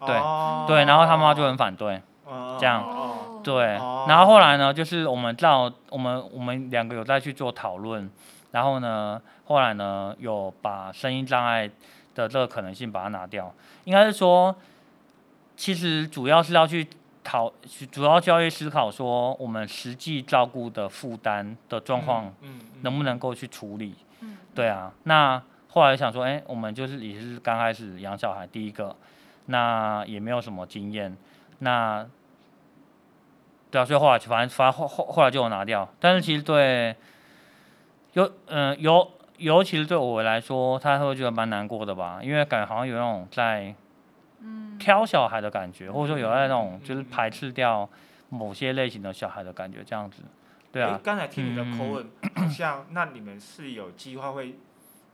[0.00, 8.10] 对哦对，然后他妈就很反对，哦这样哦对哦，然后后来呢，就是我们照我们我们两个有再去做讨论，
[8.50, 11.70] 然后呢，后来呢有把声音障碍
[12.14, 13.54] 的这个可能性把它拿掉，
[13.84, 14.54] 应该是说，
[15.56, 16.86] 其实主要是要去
[17.22, 17.52] 讨，
[17.92, 28.96] 主要教育思考说我们实际照顾的负担的状况嗯，嗯能不能够去处理，嗯，对啊，那后来想说，哎、我们就是也是刚开始养小孩第一个，
[29.46, 31.14] 那也没有什么经验，
[31.58, 32.06] 那
[33.70, 36.94] 对啊，所以后来反正反正后后后来就有拿掉，但是其实对，
[38.14, 43.74] 尤嗯、尤尤其是对我来说，他会觉得蛮难过的吧，因为感觉好像有那种在
[44.40, 44.78] 嗯。
[44.78, 47.88] 挑小孩的感觉，或者说有在那种就是排斥掉
[48.28, 50.22] 某些类型的小孩的感觉，这样子，
[50.70, 51.78] 对啊，诶刚才听你的嗯。
[51.78, 54.56] 口吻，好像那你们是有计划会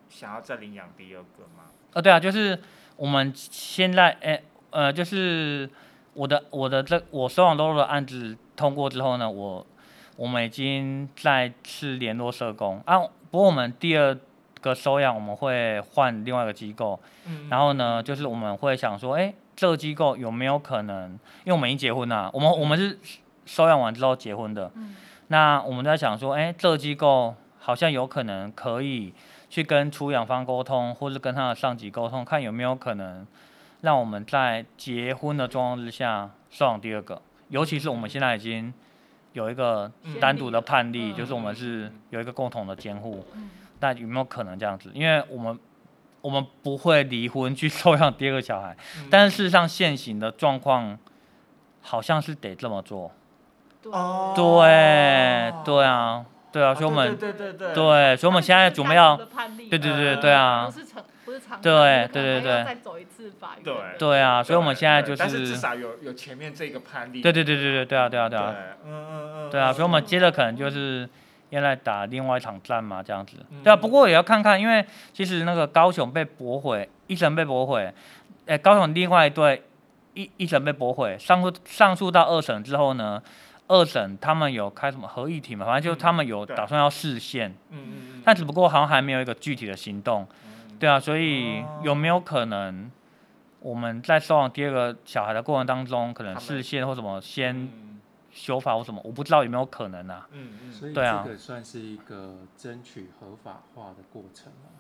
[0.09, 1.65] 想要再领养第二个吗？
[1.93, 2.61] 呃，对啊，就是
[2.97, 5.71] 我们现在，哎、呃，就是
[6.15, 9.67] 我的我的这我收养多多的案子通过之后呢，我
[10.17, 12.99] 我们已经再次联络社工啊。
[13.31, 14.17] 不过我们第二
[14.61, 21.13] 个收养我们会换另外一个机构，嗯然后呢，就是我们会想说，哎、这个机构有没有可能？
[21.45, 22.99] 因为我们已经结婚了，我们我们是
[23.47, 24.95] 收养完之后结婚的，嗯
[25.29, 29.15] 那我们在想说，哎、这个机构好像有可能可以
[29.49, 33.27] 去跟出养方沟通，或是跟他的上级沟通，看有没有可能
[33.83, 37.21] 让我们在结婚的状况之下收养第二个。
[37.49, 38.73] 尤其是我们现在已经
[39.35, 40.19] 有一个嗯。
[40.19, 41.15] 单独的判例，嗯。
[41.15, 43.27] 就是我们是嗯有一个共同的监护。
[43.35, 43.51] 嗯。
[43.81, 44.91] 那有没有可能这样子？
[44.95, 45.59] 因为我们
[46.21, 49.09] 我们不会离婚去收养第二个小孩，嗯。
[49.11, 50.99] 但是事实上现行的状况
[51.83, 53.11] 好像是得这么做。
[53.83, 53.93] 对。
[53.93, 59.27] 哦对对啊，对啊，所以我们对对对对对，所以我们现在准备要对
[59.77, 60.73] 对对呃对啊
[61.63, 62.65] 对对对对。
[62.65, 68.55] 再走一次法院对对啊，所以我们现在就是但是至，少有有前面这个判例，对对对对对对啊对啊对啊。
[68.85, 71.09] 嗯嗯嗯，对啊，所以我们嗯接着可能就是
[71.51, 73.37] 要来打另外一场战嘛，这样子。
[73.51, 73.63] 嗯。
[73.63, 77.93] 对啊，不过也要看看，因为其实那个高雄被驳回，一审被驳回，
[78.47, 79.63] 诶，高雄另外一队
[80.15, 83.23] 一一审被驳回，上诉上诉到二审之后呢，
[83.69, 85.99] 二审他们有开什么合议庭嘛，反正就嗯。
[85.99, 90.27] 他们有打算要释宪，嗯嗯嗯，但只不过好像还没有一个具体的行动。
[90.47, 90.52] 嗯
[90.83, 91.81] 对啊，所以哦。
[91.85, 92.91] 有没有可能
[93.61, 98.01] 我们在收养第二个小孩的过程当中，可能他们视线或什么先嗯。
[98.33, 100.27] 修法或什么，我不知道有没有可能啊？
[100.33, 101.23] 嗯嗯，所以对啊。
[101.25, 104.75] 这个算是一个争取合法化的过程啊？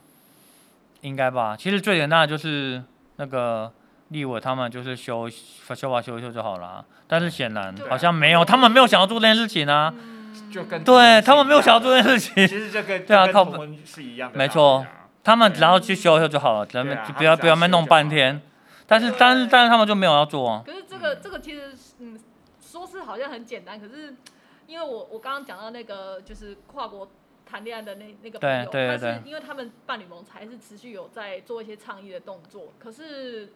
[1.02, 1.56] 应该吧。
[1.56, 2.82] 其实最简单的就是
[3.16, 3.70] 那个
[4.08, 9.94] 立委他们就是修修法修一修就好了啊，但是显然好像没有，他们没有想要做这件事情啊。
[9.96, 10.50] 嗯。
[10.50, 13.46] 就跟对他们没有想要做这这件事情，其实这跟对啊靠
[13.84, 14.84] 是一样的没错
[15.24, 18.40] 他们只要去修一修就好了，咱们对啊不要不要们弄半天。
[18.86, 20.62] 但是但是但是他们就没有要做啊。
[20.66, 22.18] 可是这个这个其实是嗯，
[22.60, 24.14] 说是好像很简单，可是
[24.66, 27.08] 因为我我刚刚讲到那个就是跨国
[27.46, 29.12] 谈恋爱的那那个朋友，对对对。
[29.12, 33.52] 他是因为他们伴侣盟才是持续有在做一些倡议的动作，可是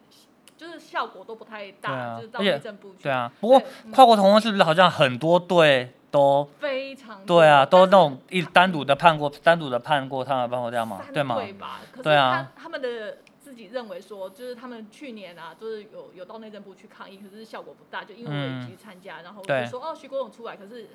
[0.57, 3.03] 就是效果都不太大，啊就是到内政部去。
[3.03, 3.61] 对啊，不过
[3.93, 11.35] 跨国同婚是不是好像很多队都非常对啊，都那种一单独的判过，单独的判过，他们办过这样嘛，对吗？
[11.35, 11.79] 对吧？
[11.91, 20.89] 可是对啊他他们的自己认为说，就是他们去年啊，就是有有到内政部去抗议，可是效果不大，就因为我也去参加，然后就说哦徐国勇出来，可是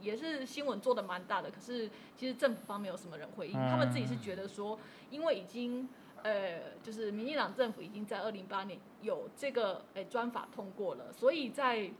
[0.00, 4.78] 也是新闻做的蛮大的，可是其实政府方没有什么人回应，嗯他们自己是觉得说，
[5.10, 5.88] 因为已经。
[6.22, 11.90] 呃，就是民进党政府已经在二零八年有这个诶专法通过了，所以在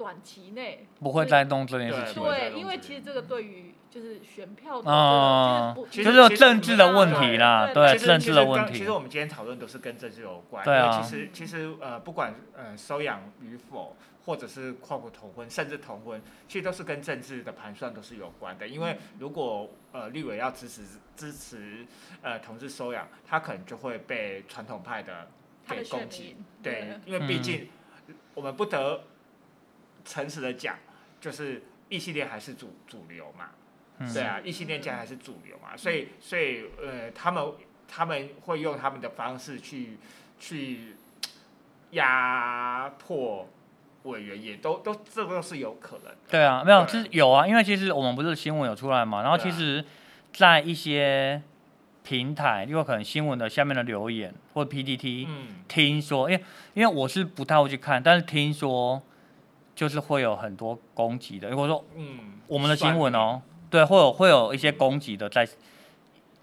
[0.00, 2.22] 短期内不会再弄这件事对情。
[2.22, 8.90] 对，因为其实这个对于就是选票的哦这个，其实就是政治的问题啦，对政治的问其实跟其实。
[8.90, 13.94] 我们今天讨论都是跟政治有关，对啊因为其实其实呃，不管呃收养与否，
[14.24, 18.66] 或者是跨国同婚，甚至同婚，其实都是跟政治的盘算都是有关的。
[18.66, 20.80] 因为如果呃立委要支持
[21.14, 21.86] 支持
[22.22, 25.28] 呃同志收养，他可能就会被传统派的
[25.66, 27.68] 他的选给攻击民，对，因为毕竟
[28.34, 29.02] 我们不得
[30.04, 30.76] 诚实的讲，
[31.20, 33.50] 就是异性恋还是主主流嘛，
[33.98, 37.44] 嗯对啊，异性恋家还是主流嘛，所以所以呃，他们
[37.88, 39.98] 他们会用他们的方式去
[40.38, 40.94] 去
[41.92, 43.48] 压迫
[44.04, 46.16] 委员，也都都这都是有可能的。
[46.28, 49.84] 对啊，没有，就是有啊，因为其实我们不是新闻有出来嘛，然后其实，
[50.32, 51.42] 在一些
[52.02, 56.44] 平台，因为可能新闻的下面的留言或 PTT，、嗯，听说，因为
[56.74, 59.02] 因为我是不太会去看，但是听说
[59.80, 65.48] 就是会有很多攻击的，如果说嗯，我们的新闻哦，对，会有会有一些攻击的在，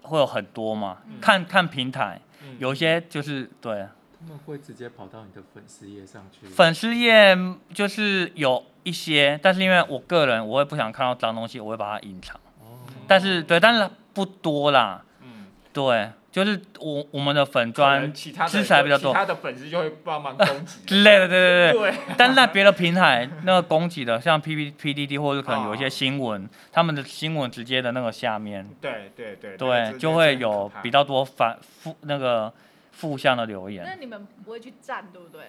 [0.02, 1.20] 会有很多嘛，嗯。
[1.20, 2.56] 看看平台，嗯。
[2.58, 3.86] 有一些就是对。
[4.18, 6.48] 他们会直接跑到你的粉丝页上去。
[6.48, 7.38] 粉丝页
[7.72, 12.34] 就是有一些，但是因为我个人我也不想看到脏东西，我会把它隐藏。
[12.60, 15.04] 哦，但是对，但是不多啦。
[15.22, 16.10] 嗯，对，
[16.44, 21.92] 就是我我们的粉砖其他的支持还比较多其他的粉丝就会帮忙攻击 之类的，对对对。
[21.92, 32.52] 对，但是在别的平台，那个攻击的，像 P P P D D 或者可能有一些新闻，他们的新闻直接的那个下面，对对对对，就会有比较多反负那个
[32.92, 33.94] 负向的留言那。
[33.94, 35.42] 你们不会去站，对不对？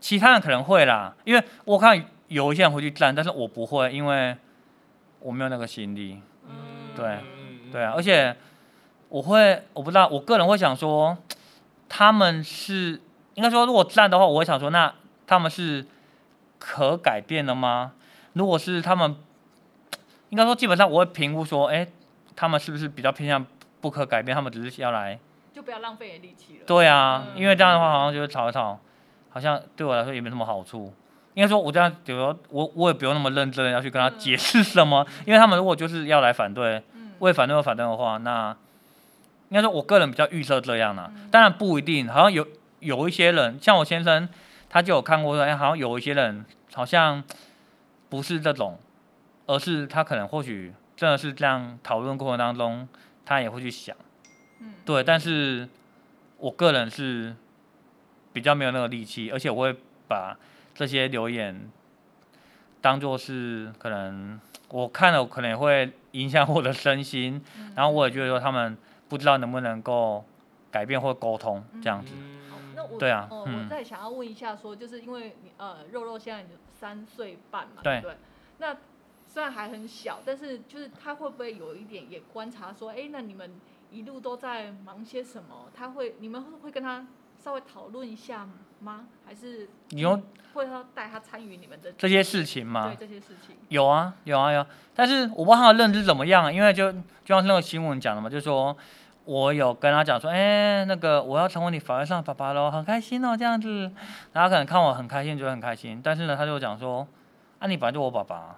[0.00, 4.34] 其他人可能会啦，因为我看有一些人会去站，但是我不会，因为
[5.20, 6.20] 我没有那个心力。
[6.48, 8.34] 嗯，对嗯对啊，而且
[9.10, 11.18] 我会，我不知道，我个人会想说，
[11.88, 13.00] 他们是
[13.34, 14.92] 应该说，如果站的话，我会想说，那
[15.26, 15.84] 他们是
[16.58, 17.92] 可改变的吗？
[18.34, 19.16] 如果是他们，
[20.28, 21.86] 应该说基本上我会评估说，哎，
[22.36, 23.44] 他们是不是比较偏向
[23.80, 24.32] 不可改变？
[24.34, 25.18] 他们只是要来，
[25.52, 26.64] 就不要浪费力气了。
[26.64, 28.78] 对啊，嗯因为这样的话好像就是吵一吵，
[29.30, 30.94] 好像对我来说也没什么好处。
[31.34, 38.56] 应该说，我这样，比如说我我也不用那么认真的要去跟他解释什么，因为他们如果就是要来反对，嗯，为反对而反对的话，那
[39.50, 42.46] 应该说我个人比较预设这样啦、嗯当然不一定，好像有
[42.80, 44.28] 有一些人，像我先生，
[44.68, 47.22] 他就有看过说，哎，好像有一些人好像
[48.08, 48.78] 不是这种，
[49.46, 52.88] 而是他可能或许真的是这样讨论过程当中，
[53.24, 53.96] 他也会去想，
[54.60, 55.68] 嗯，对，但是
[56.38, 57.34] 我个人是
[58.32, 59.76] 比较没有那个力气，而且我会
[60.08, 60.36] 把
[60.74, 61.68] 这些留言
[62.80, 68.76] 当做是可能我看了可能也会影响我的身心，嗯然后我也觉得说他们
[69.10, 70.24] 不知道能不能够
[70.70, 72.14] 改变或沟通这样子。
[72.48, 78.16] 好那我对啊哦，嗯我再想要问一下，说就是因为你呃，肉肉现在三岁半嘛，对不对？
[78.58, 78.76] 那
[79.26, 83.52] 虽然还很小，但是就是他会不会有一点也观察说，哎，那你们
[83.90, 85.66] 一路都在忙些什么？
[85.74, 87.06] 他会你们会会跟他
[87.42, 88.48] 稍微讨论一下
[88.80, 89.06] 吗？
[89.26, 90.22] 还是你用
[90.54, 93.06] 会要带他参与你们的这些事情吗对？
[93.06, 93.56] 这些事情？
[93.68, 94.66] 有啊，有啊，有啊。
[94.94, 98.76] 但是我不知道他的认知怎么样，因为就就像那个新闻讲的嘛，就说
[99.24, 103.90] 我有跟他讲说，哎、那个我要成为你法律上的爸爸喽，很开心哦，这样子。
[104.32, 107.06] 然后他可能看我很开心，觉得很开心，但是呢，他就讲说，
[107.58, 108.56] 啊，你本来就我爸爸啊。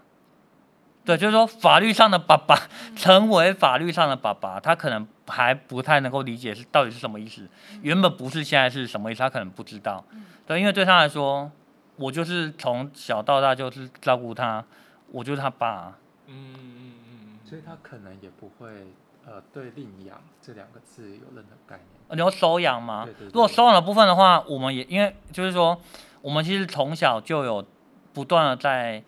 [1.05, 2.57] 对，就是说法律上的爸爸，
[2.95, 7.49] 成为法律上的爸爸，他可能还不太能够理解是到底是什么意思。
[7.83, 9.19] 原本不是，现在是什么意思？
[9.19, 10.05] 他可能不知道。
[10.13, 11.51] 嗯对，因为对他来说，
[11.97, 14.65] 我就是从小到大就是照顾他，
[15.11, 15.93] 我就是他爸
[16.29, 16.55] 嗯。
[16.55, 18.87] 嗯嗯嗯所以他可能也不会
[19.27, 21.87] 呃对领养这两个字有任何概念。
[22.11, 23.05] 你要收养吗？
[23.05, 25.81] 对对对如果收养的部分的话，我们也因为就是说，
[26.21, 27.65] 我们其实从小就有
[28.13, 29.03] 不断的在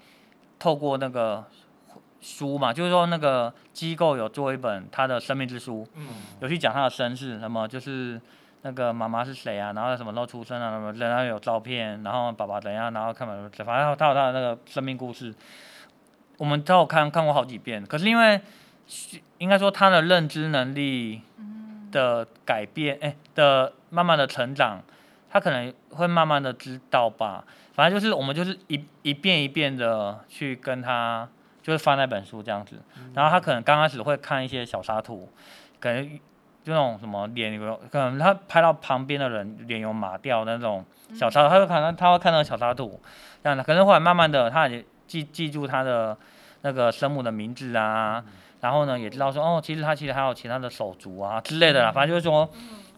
[0.59, 1.45] 透过那个
[2.21, 6.09] 书嘛，就是说那个机构有做一本他的生命之书，嗯
[6.41, 8.19] 有去讲他的身世，什么就是
[8.63, 13.51] 那个妈妈是谁啊，然后什么时候出生啊，什么然后有照片，然后爸爸怎样，然后看反正
[13.99, 15.35] 他有他的那个生命故事，
[16.39, 17.85] 我们都有看看过好几遍。
[17.85, 18.41] 可是因为
[19.39, 21.23] 应该说他的认知能力
[21.91, 24.83] 的改变，哎、的慢慢的成长，
[25.31, 27.45] 他可能会慢慢的知道吧。
[27.73, 31.29] 反正就是我们就是一一遍一遍的去跟他，
[31.63, 32.81] 就是翻那本书这样子。
[33.15, 35.29] 然后他可能刚开始会看一些小沙图，
[35.81, 36.09] 可能
[36.63, 43.01] 就那种什么脸有，可能他拍到旁边的人脸有麻掉的那种小插图，他就可能他会看到小沙图，
[43.43, 43.65] 这样的。
[43.65, 46.17] 可能后来慢慢的，他也记记住他的
[46.63, 48.25] 那个生母的名字啊，
[48.65, 51.93] 然后呢也知道说哦，其实他其实还有其他的手足啊之类的啦。
[51.93, 52.49] 反正就是说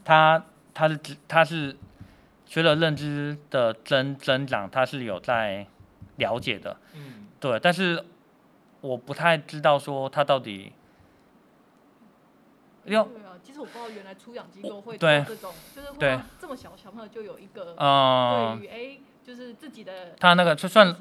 [0.04, 0.40] 他
[0.72, 1.76] 他是知他是
[2.46, 5.66] 随着认知的增增长，他是有在
[6.18, 6.76] 了解的。
[6.94, 7.26] 嗯。
[7.40, 8.00] 对，但是
[8.80, 10.72] 我不太知道说他到底
[12.84, 20.94] 要对啊，其实我不知道原来出养机构会做对这种，就是会让这么小小朋友就有一个嗯对于哎，就是自己的他那个就算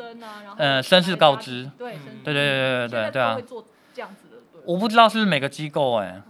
[0.58, 1.70] 呃身世告知。
[1.78, 2.00] 对，嗯。
[2.04, 3.36] 身对对对对对对啊。
[3.36, 3.64] 会，做
[3.94, 4.35] 这样子。
[4.66, 6.22] 我不知道是不是每个机构哎、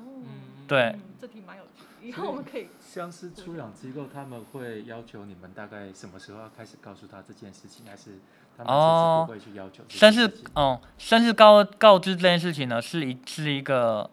[0.68, 0.82] 对。
[0.84, 2.68] 嗯，这题蛮有趣的，以后我们可以。
[2.96, 8.20] 像是出养机构，他们会要求你们大概什么时候要开始告诉他这件事情，还是
[8.56, 10.46] 他们其哦实不会去要求这生日件事情？
[10.54, 14.10] 哦，生日告告知这件事情呢，是一是一个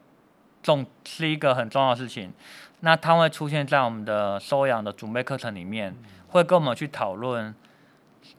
[0.65, 2.33] 重是一个很重要的事情。
[2.81, 5.95] 那它会出现在我们的收养的准备课程里面，
[6.31, 7.55] 会跟我们去讨论，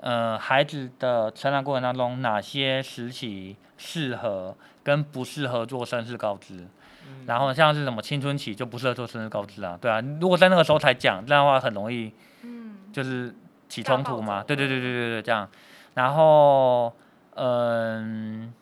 [0.06, 6.68] 呃，孩子的成长过程当中哪些时期适合跟不适合做生日告知。
[7.08, 13.34] 嗯然后像是什么青春期就不适合做生日告知啊，对啊，如果在那个时候才讲，这样的话很容易嗯，就是
[13.70, 15.49] 起冲突嘛，对对对对对对，这样，
[15.93, 16.93] 然后
[17.36, 18.54] 嗯，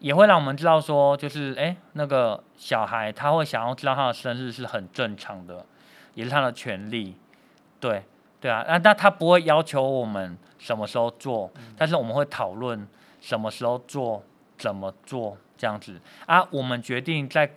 [0.00, 5.64] 也会让我们知道说，就是哎，那个小孩他会想要知道他的生日是很正常的，
[6.12, 7.16] 也是他的权利，
[7.80, 8.04] 对
[8.44, 12.86] 对啊，那那他不会要求我们什么时候做，但是我们会讨论
[13.22, 14.22] 什么时候做，
[14.58, 15.98] 怎么做这样子。
[16.26, 17.50] 啊，我们决定在。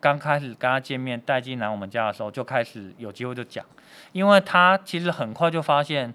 [0.00, 3.66] 刚开始跟他见面带进来我们家的时候，就开始有机会就讲，
[4.12, 6.14] 因为他其实很快就发现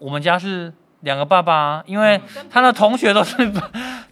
[0.00, 2.20] 我们家是两个爸爸啊，因为
[2.50, 3.36] 他的同学都是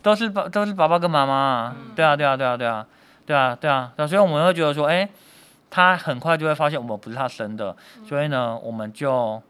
[0.00, 1.94] 都是爸都是爸爸跟妈妈啊，嗯。
[1.96, 2.86] 对啊对啊对啊对啊
[3.26, 5.08] 对啊对啊，对啊所以我们会觉得说，哎，
[5.70, 9.40] 他很快就会发现我们不是他生的，所以呢，我们就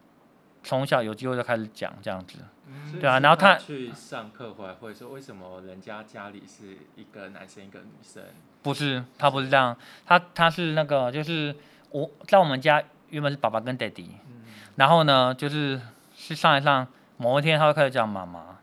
[0.63, 3.01] 从小有机会就开始讲这样子，嗯。
[3.01, 8.23] 对啊然后他去上课回来会说，为什么人家家里是一个男生一个女生？
[8.63, 11.57] 不是他不是这样，他他是那个就是
[11.91, 14.43] 我在我们家原本是爸爸跟爹地，嗯，
[14.77, 15.81] 然后呢，就是
[16.15, 18.59] 是上一上某一天，他会开始叫妈妈，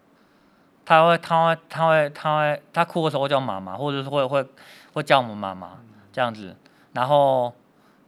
[0.86, 4.46] 他会他会他会他会他哭的时候会叫妈妈，或者是会会
[4.94, 5.80] 会叫我们妈妈
[6.14, 6.56] 这样子。
[6.98, 7.54] 然后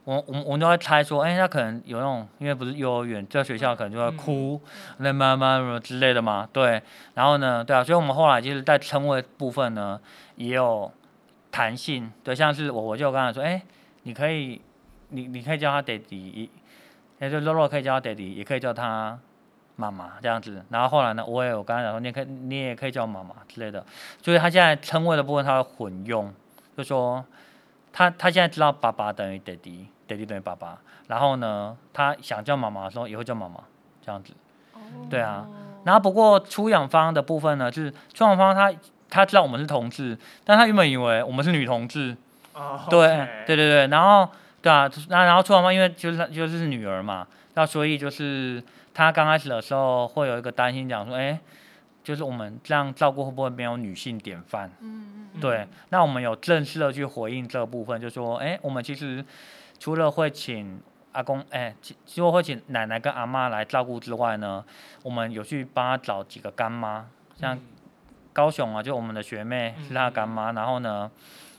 [0.02, 4.60] 我我们我们就会猜说，哎、他可能有那种，因为不是幼儿园，在学校可能就会哭，
[4.96, 6.82] 那妈妈什么之类的嘛，对。
[7.14, 10.00] 然后呢，对啊，所以我们后来就是在称谓部分呢
[10.34, 10.90] 也有
[11.52, 13.62] 弹性，对，像是我我就跟他说，哎、
[14.02, 14.60] 你可以
[15.10, 16.50] 你你可以叫他 daddy，，
[17.20, 19.16] 也就肉肉可以叫他爹地，也可以叫他
[19.76, 20.64] 妈妈这样子。
[20.70, 23.86] 然后后来呢，我也有跟他讲说，你也可以你也可以叫妈妈之类的。
[24.20, 26.34] 所以他现在称谓的部分他会混用，
[26.76, 27.24] 就说
[27.92, 30.78] 他他现在知道爸爸等于爹地，爹地等于爸爸。
[31.08, 33.56] 然后呢，他想叫妈妈的时候也会叫妈妈
[34.04, 34.32] 这样子。
[35.08, 35.46] 对啊
[35.84, 38.72] 然后不过出养方的部分呢，就是出养方他
[39.08, 42.16] 他知道我们是同志，但他原本以为我们是女同志。
[42.52, 43.06] 哦对
[43.46, 44.28] 对对对，然后
[44.60, 48.62] 对啊，那然后出养方因为就是就是女儿嘛，那所以就是
[48.92, 51.38] 他刚开始的时候会有一个担心，讲说，哎，
[52.02, 54.70] 就是我们这样照顾会不会没有女性典范？
[54.80, 59.24] 嗯嗯对，那我们有正式的去回应这个部分，就说，哎，我们其实
[59.78, 60.80] 除了会请
[61.12, 64.64] 阿公，哎，其除了会请奶奶跟阿妈来照顾之外呢，
[65.02, 67.58] 我们有去帮他找几个干妈，像
[68.32, 71.10] 高雄啊，就我们的学妹是她的干妈，然后呢，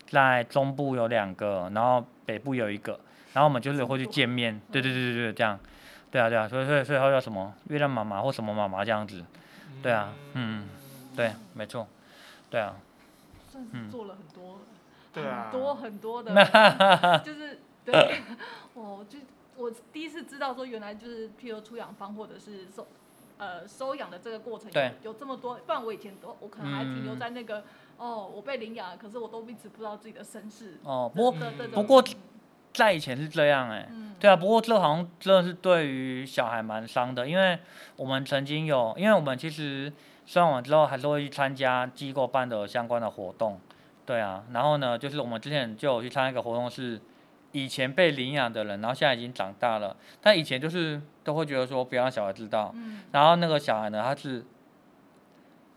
[0.09, 2.99] 在中部有两个，然后北部有一个，
[3.33, 5.59] 然后我们就是会去见面，对对对对对，这样，
[6.09, 9.23] 对啊对啊，所以所以所以他叫什么月亮妈妈或什么妈妈这样子，
[9.81, 10.67] 对啊，嗯，
[11.15, 11.87] 对，没错，
[12.49, 12.75] 对啊，
[13.51, 14.59] 算是做了很多，
[15.13, 16.31] 对啊很多很多的，
[17.25, 18.21] 就是对，
[18.75, 19.19] 我就
[19.57, 22.87] 我第一次知道说，原来就是譬如出养方或者是收
[23.37, 27.63] 呃收养的这个过程对有有这么多，不然我以前都我可能还停留嗯在那个、
[27.97, 30.77] 哦，我被领养了，可是我都一直不知道自己的身世。
[30.83, 31.31] 哦，不
[31.73, 32.03] 不过
[32.73, 37.59] 在以前是这样哎、嗯，对啊，不过这好像真的是对于小孩蛮伤的，因为
[37.95, 39.91] 我们曾经有，因为我们其实
[40.25, 43.59] 收养完之后还是会去参加机构办的相关的活动，
[44.05, 46.99] 对啊，然后呢，就是我们之前就有去参加一个活动是。
[47.53, 53.01] 以前被领养的人，然后现在已经长大了，但以前就是都会觉得说不要让小孩知道，嗯。
[53.11, 54.45] 然后那个小孩呢，他是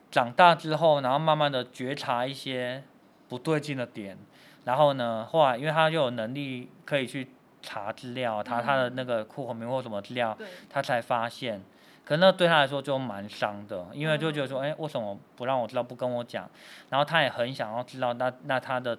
[0.09, 2.85] 长大之后，然后慢慢的觉察一些
[3.29, 4.17] 不对劲的点，
[4.65, 7.31] 然后呢，后来因为他就有能力可以去
[7.63, 11.63] 查资料，查他的那个户口名或什么资料，对，他才发现，
[12.05, 16.49] 可那对他来说就蛮伤的，因为就觉得说，哎、为什么不让我知道，不跟我讲？
[16.91, 18.99] 然后他也很想要知道，那那他的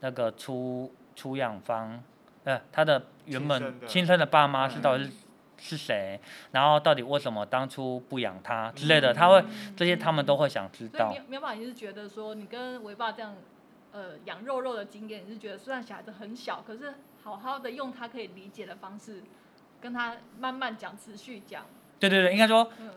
[0.00, 2.02] 那个出出养方，
[2.44, 4.26] 呃，他的原本亲生的。
[4.26, 5.10] 爸妈是到底是、
[5.58, 6.20] 是谁？
[6.52, 9.42] 然后到底为什么当初不养他之类的，他会
[9.76, 11.10] 这些他们都会想知道。
[11.10, 11.22] 苗。
[11.28, 13.34] 苗爸，你是觉得说你跟维爸这样
[13.96, 16.92] 呃养肉肉的经验，你是觉得虽然小孩子很小，可是
[17.22, 19.22] 好好的用他可以理解的方式，
[19.80, 21.64] 跟他慢慢讲，持续讲，
[21.98, 22.90] 对对对，应该说嗯。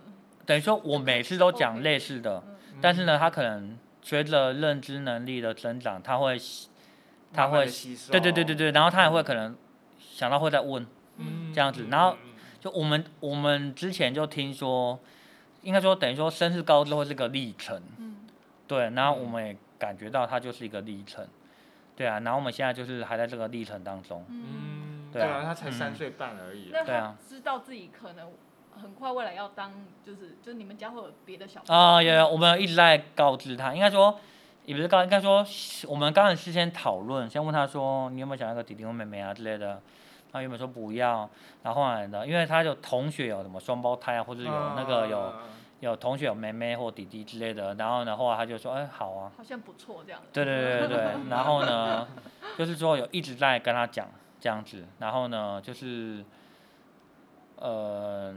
[0.45, 6.37] 等于说我每次都讲类似的，嗯但是呢，他可能随着认知能力的增长，他会
[7.31, 8.11] 他慢慢会吸收。
[8.11, 9.55] 对对对对对，然后他也会可能
[9.99, 10.85] 想到会再问，
[11.17, 11.85] 嗯这样子。
[11.91, 12.17] 然后
[12.59, 14.99] 就我们我们之前就听说，
[15.61, 18.15] 应该说等于说生日高之后是个历程，嗯。
[18.67, 21.25] 对，然后我们也感觉到它就是一个历程，
[21.95, 24.23] 对啊，然后我们现在就是还在这个历程当中。
[24.27, 25.71] 嗯，嗯，对啊啊，他才嗯。
[25.71, 26.69] 三岁半而已。
[26.69, 27.15] 对啊。
[27.27, 28.31] 知道自己可能
[28.79, 29.71] 很快未来要当，
[30.05, 34.19] 就是就是你们家会有别的小朋友啊、有有，我们一直在告知他，应该说
[34.65, 35.45] 也不是告，应该说
[35.87, 39.81] 我们刚才事先讨论，先问他说你有没有想要个弟弟或妹妹啊之类的。
[40.31, 41.27] 他原本说不要，
[41.63, 45.33] 然后后来呢，因为他有同学有什么双胞胎啊，或者有那个有、嗯
[45.79, 50.21] 有同学有妹妹或弟弟之类的，然后呢，后来他就说，哎，好啊，好像不错这样。
[50.33, 52.07] 对对对对对， 然后呢，
[52.57, 54.07] 就是说有一直在跟他讲
[54.39, 56.23] 这样子，然后呢，就是，
[57.57, 58.33] 呃，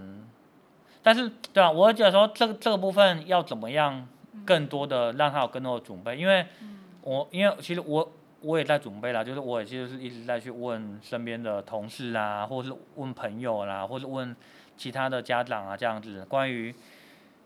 [1.02, 4.06] 但是对啊，我会觉得说这个这个部分要怎么样
[4.46, 6.78] 更多的让他有更多的准备，因为嗯。
[7.04, 8.12] 我因为其实我
[8.42, 14.36] 我也在准备啦，就是我也就是一直在去问身边的同事啊，或者是问朋友啦，或是问
[14.76, 16.72] 其他的家长啊这样子，关于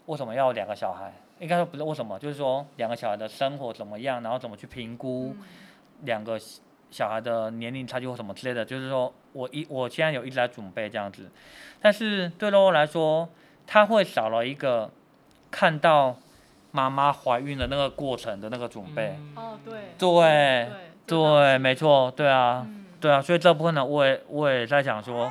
[0.07, 5.45] 为什么要两个小孩，应该说不是为什么，就是说两个小孩的生活怎么样，然后怎么去评估嗯。
[6.03, 11.31] 两个小小孩的年龄差距或什么之类的，就是说我一我现在有一直在准备这样子，
[11.81, 13.29] 但是对洛洛来说，
[13.67, 14.91] 他会少了一个
[15.51, 16.17] 看到
[16.71, 19.17] 妈妈怀孕的那个过程的那个准备。
[19.19, 19.33] 嗯。
[19.37, 20.69] 哦，对对
[21.07, 25.31] 对对，没错，对啊，嗯，对啊，所以这部分呢，我也我也在想说，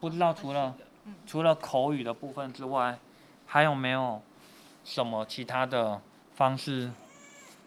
[0.00, 1.14] 不知道除了嗯。
[1.26, 2.98] 除了口语的部分之外，
[3.54, 4.20] 还有没有
[4.84, 6.00] 什么其他的
[6.34, 6.90] 方式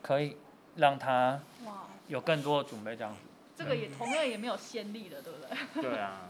[0.02, 0.36] 可以
[0.76, 3.20] 让他哇，有更多的准备这样子？
[3.56, 5.82] 这个也同样也没有先例的，对不对？
[5.90, 6.24] 对啊，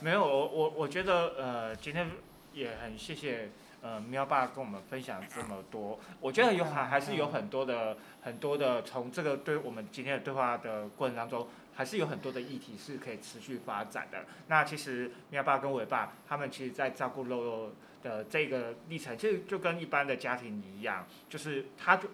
[0.00, 2.10] 没有我我我觉得呃，今天
[2.52, 14.26] 也很谢谢呃喵爸跟我们分享这么多，我觉得有还还是有很多的很多的从这个对我们今天的对话的过程当中，还是有很多的议题是可以持续发展的。
[14.48, 17.72] 那其实喵爸跟伟爸他们其实在照顾肉肉
[18.02, 22.08] 的这个历程，其实就跟一般的家庭一样，就是他就。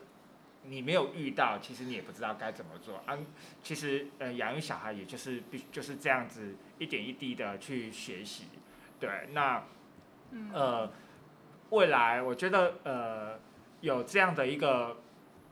[0.68, 3.16] 你没有遇到，其实你也不知道该怎么做啊。
[3.62, 8.46] 其实呃，养育小孩也就是必就是这样子一点一滴的去学习。
[8.98, 9.62] 对，那
[10.32, 10.90] 嗯，呃，
[11.70, 13.38] 未来我觉得呃
[13.80, 14.96] 有这样的一个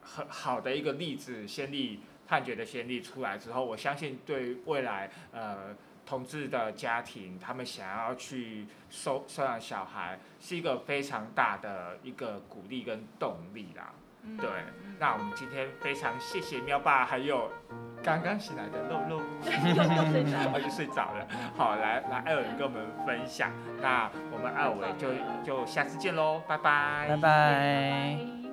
[0.02, 5.76] 很好的一个例子先例判决的先例出来之后，我相信对未来呃
[6.06, 13.92] 同志的家庭，他们想要去收收养小孩，是一个非常大的一个鼓励跟动力啦。
[14.26, 14.48] 嗯对，
[14.98, 17.50] 那我们今天非常谢谢喵爸，还有
[18.02, 19.52] 刚刚醒来的露露，又
[20.10, 21.26] 睡着我就 睡着了。
[21.54, 23.52] 好，来来，艾尔跟我们分享。
[23.82, 25.08] 那我们艾伟就
[25.44, 27.20] 就下次见喽，拜拜，拜拜。
[27.20, 28.43] 拜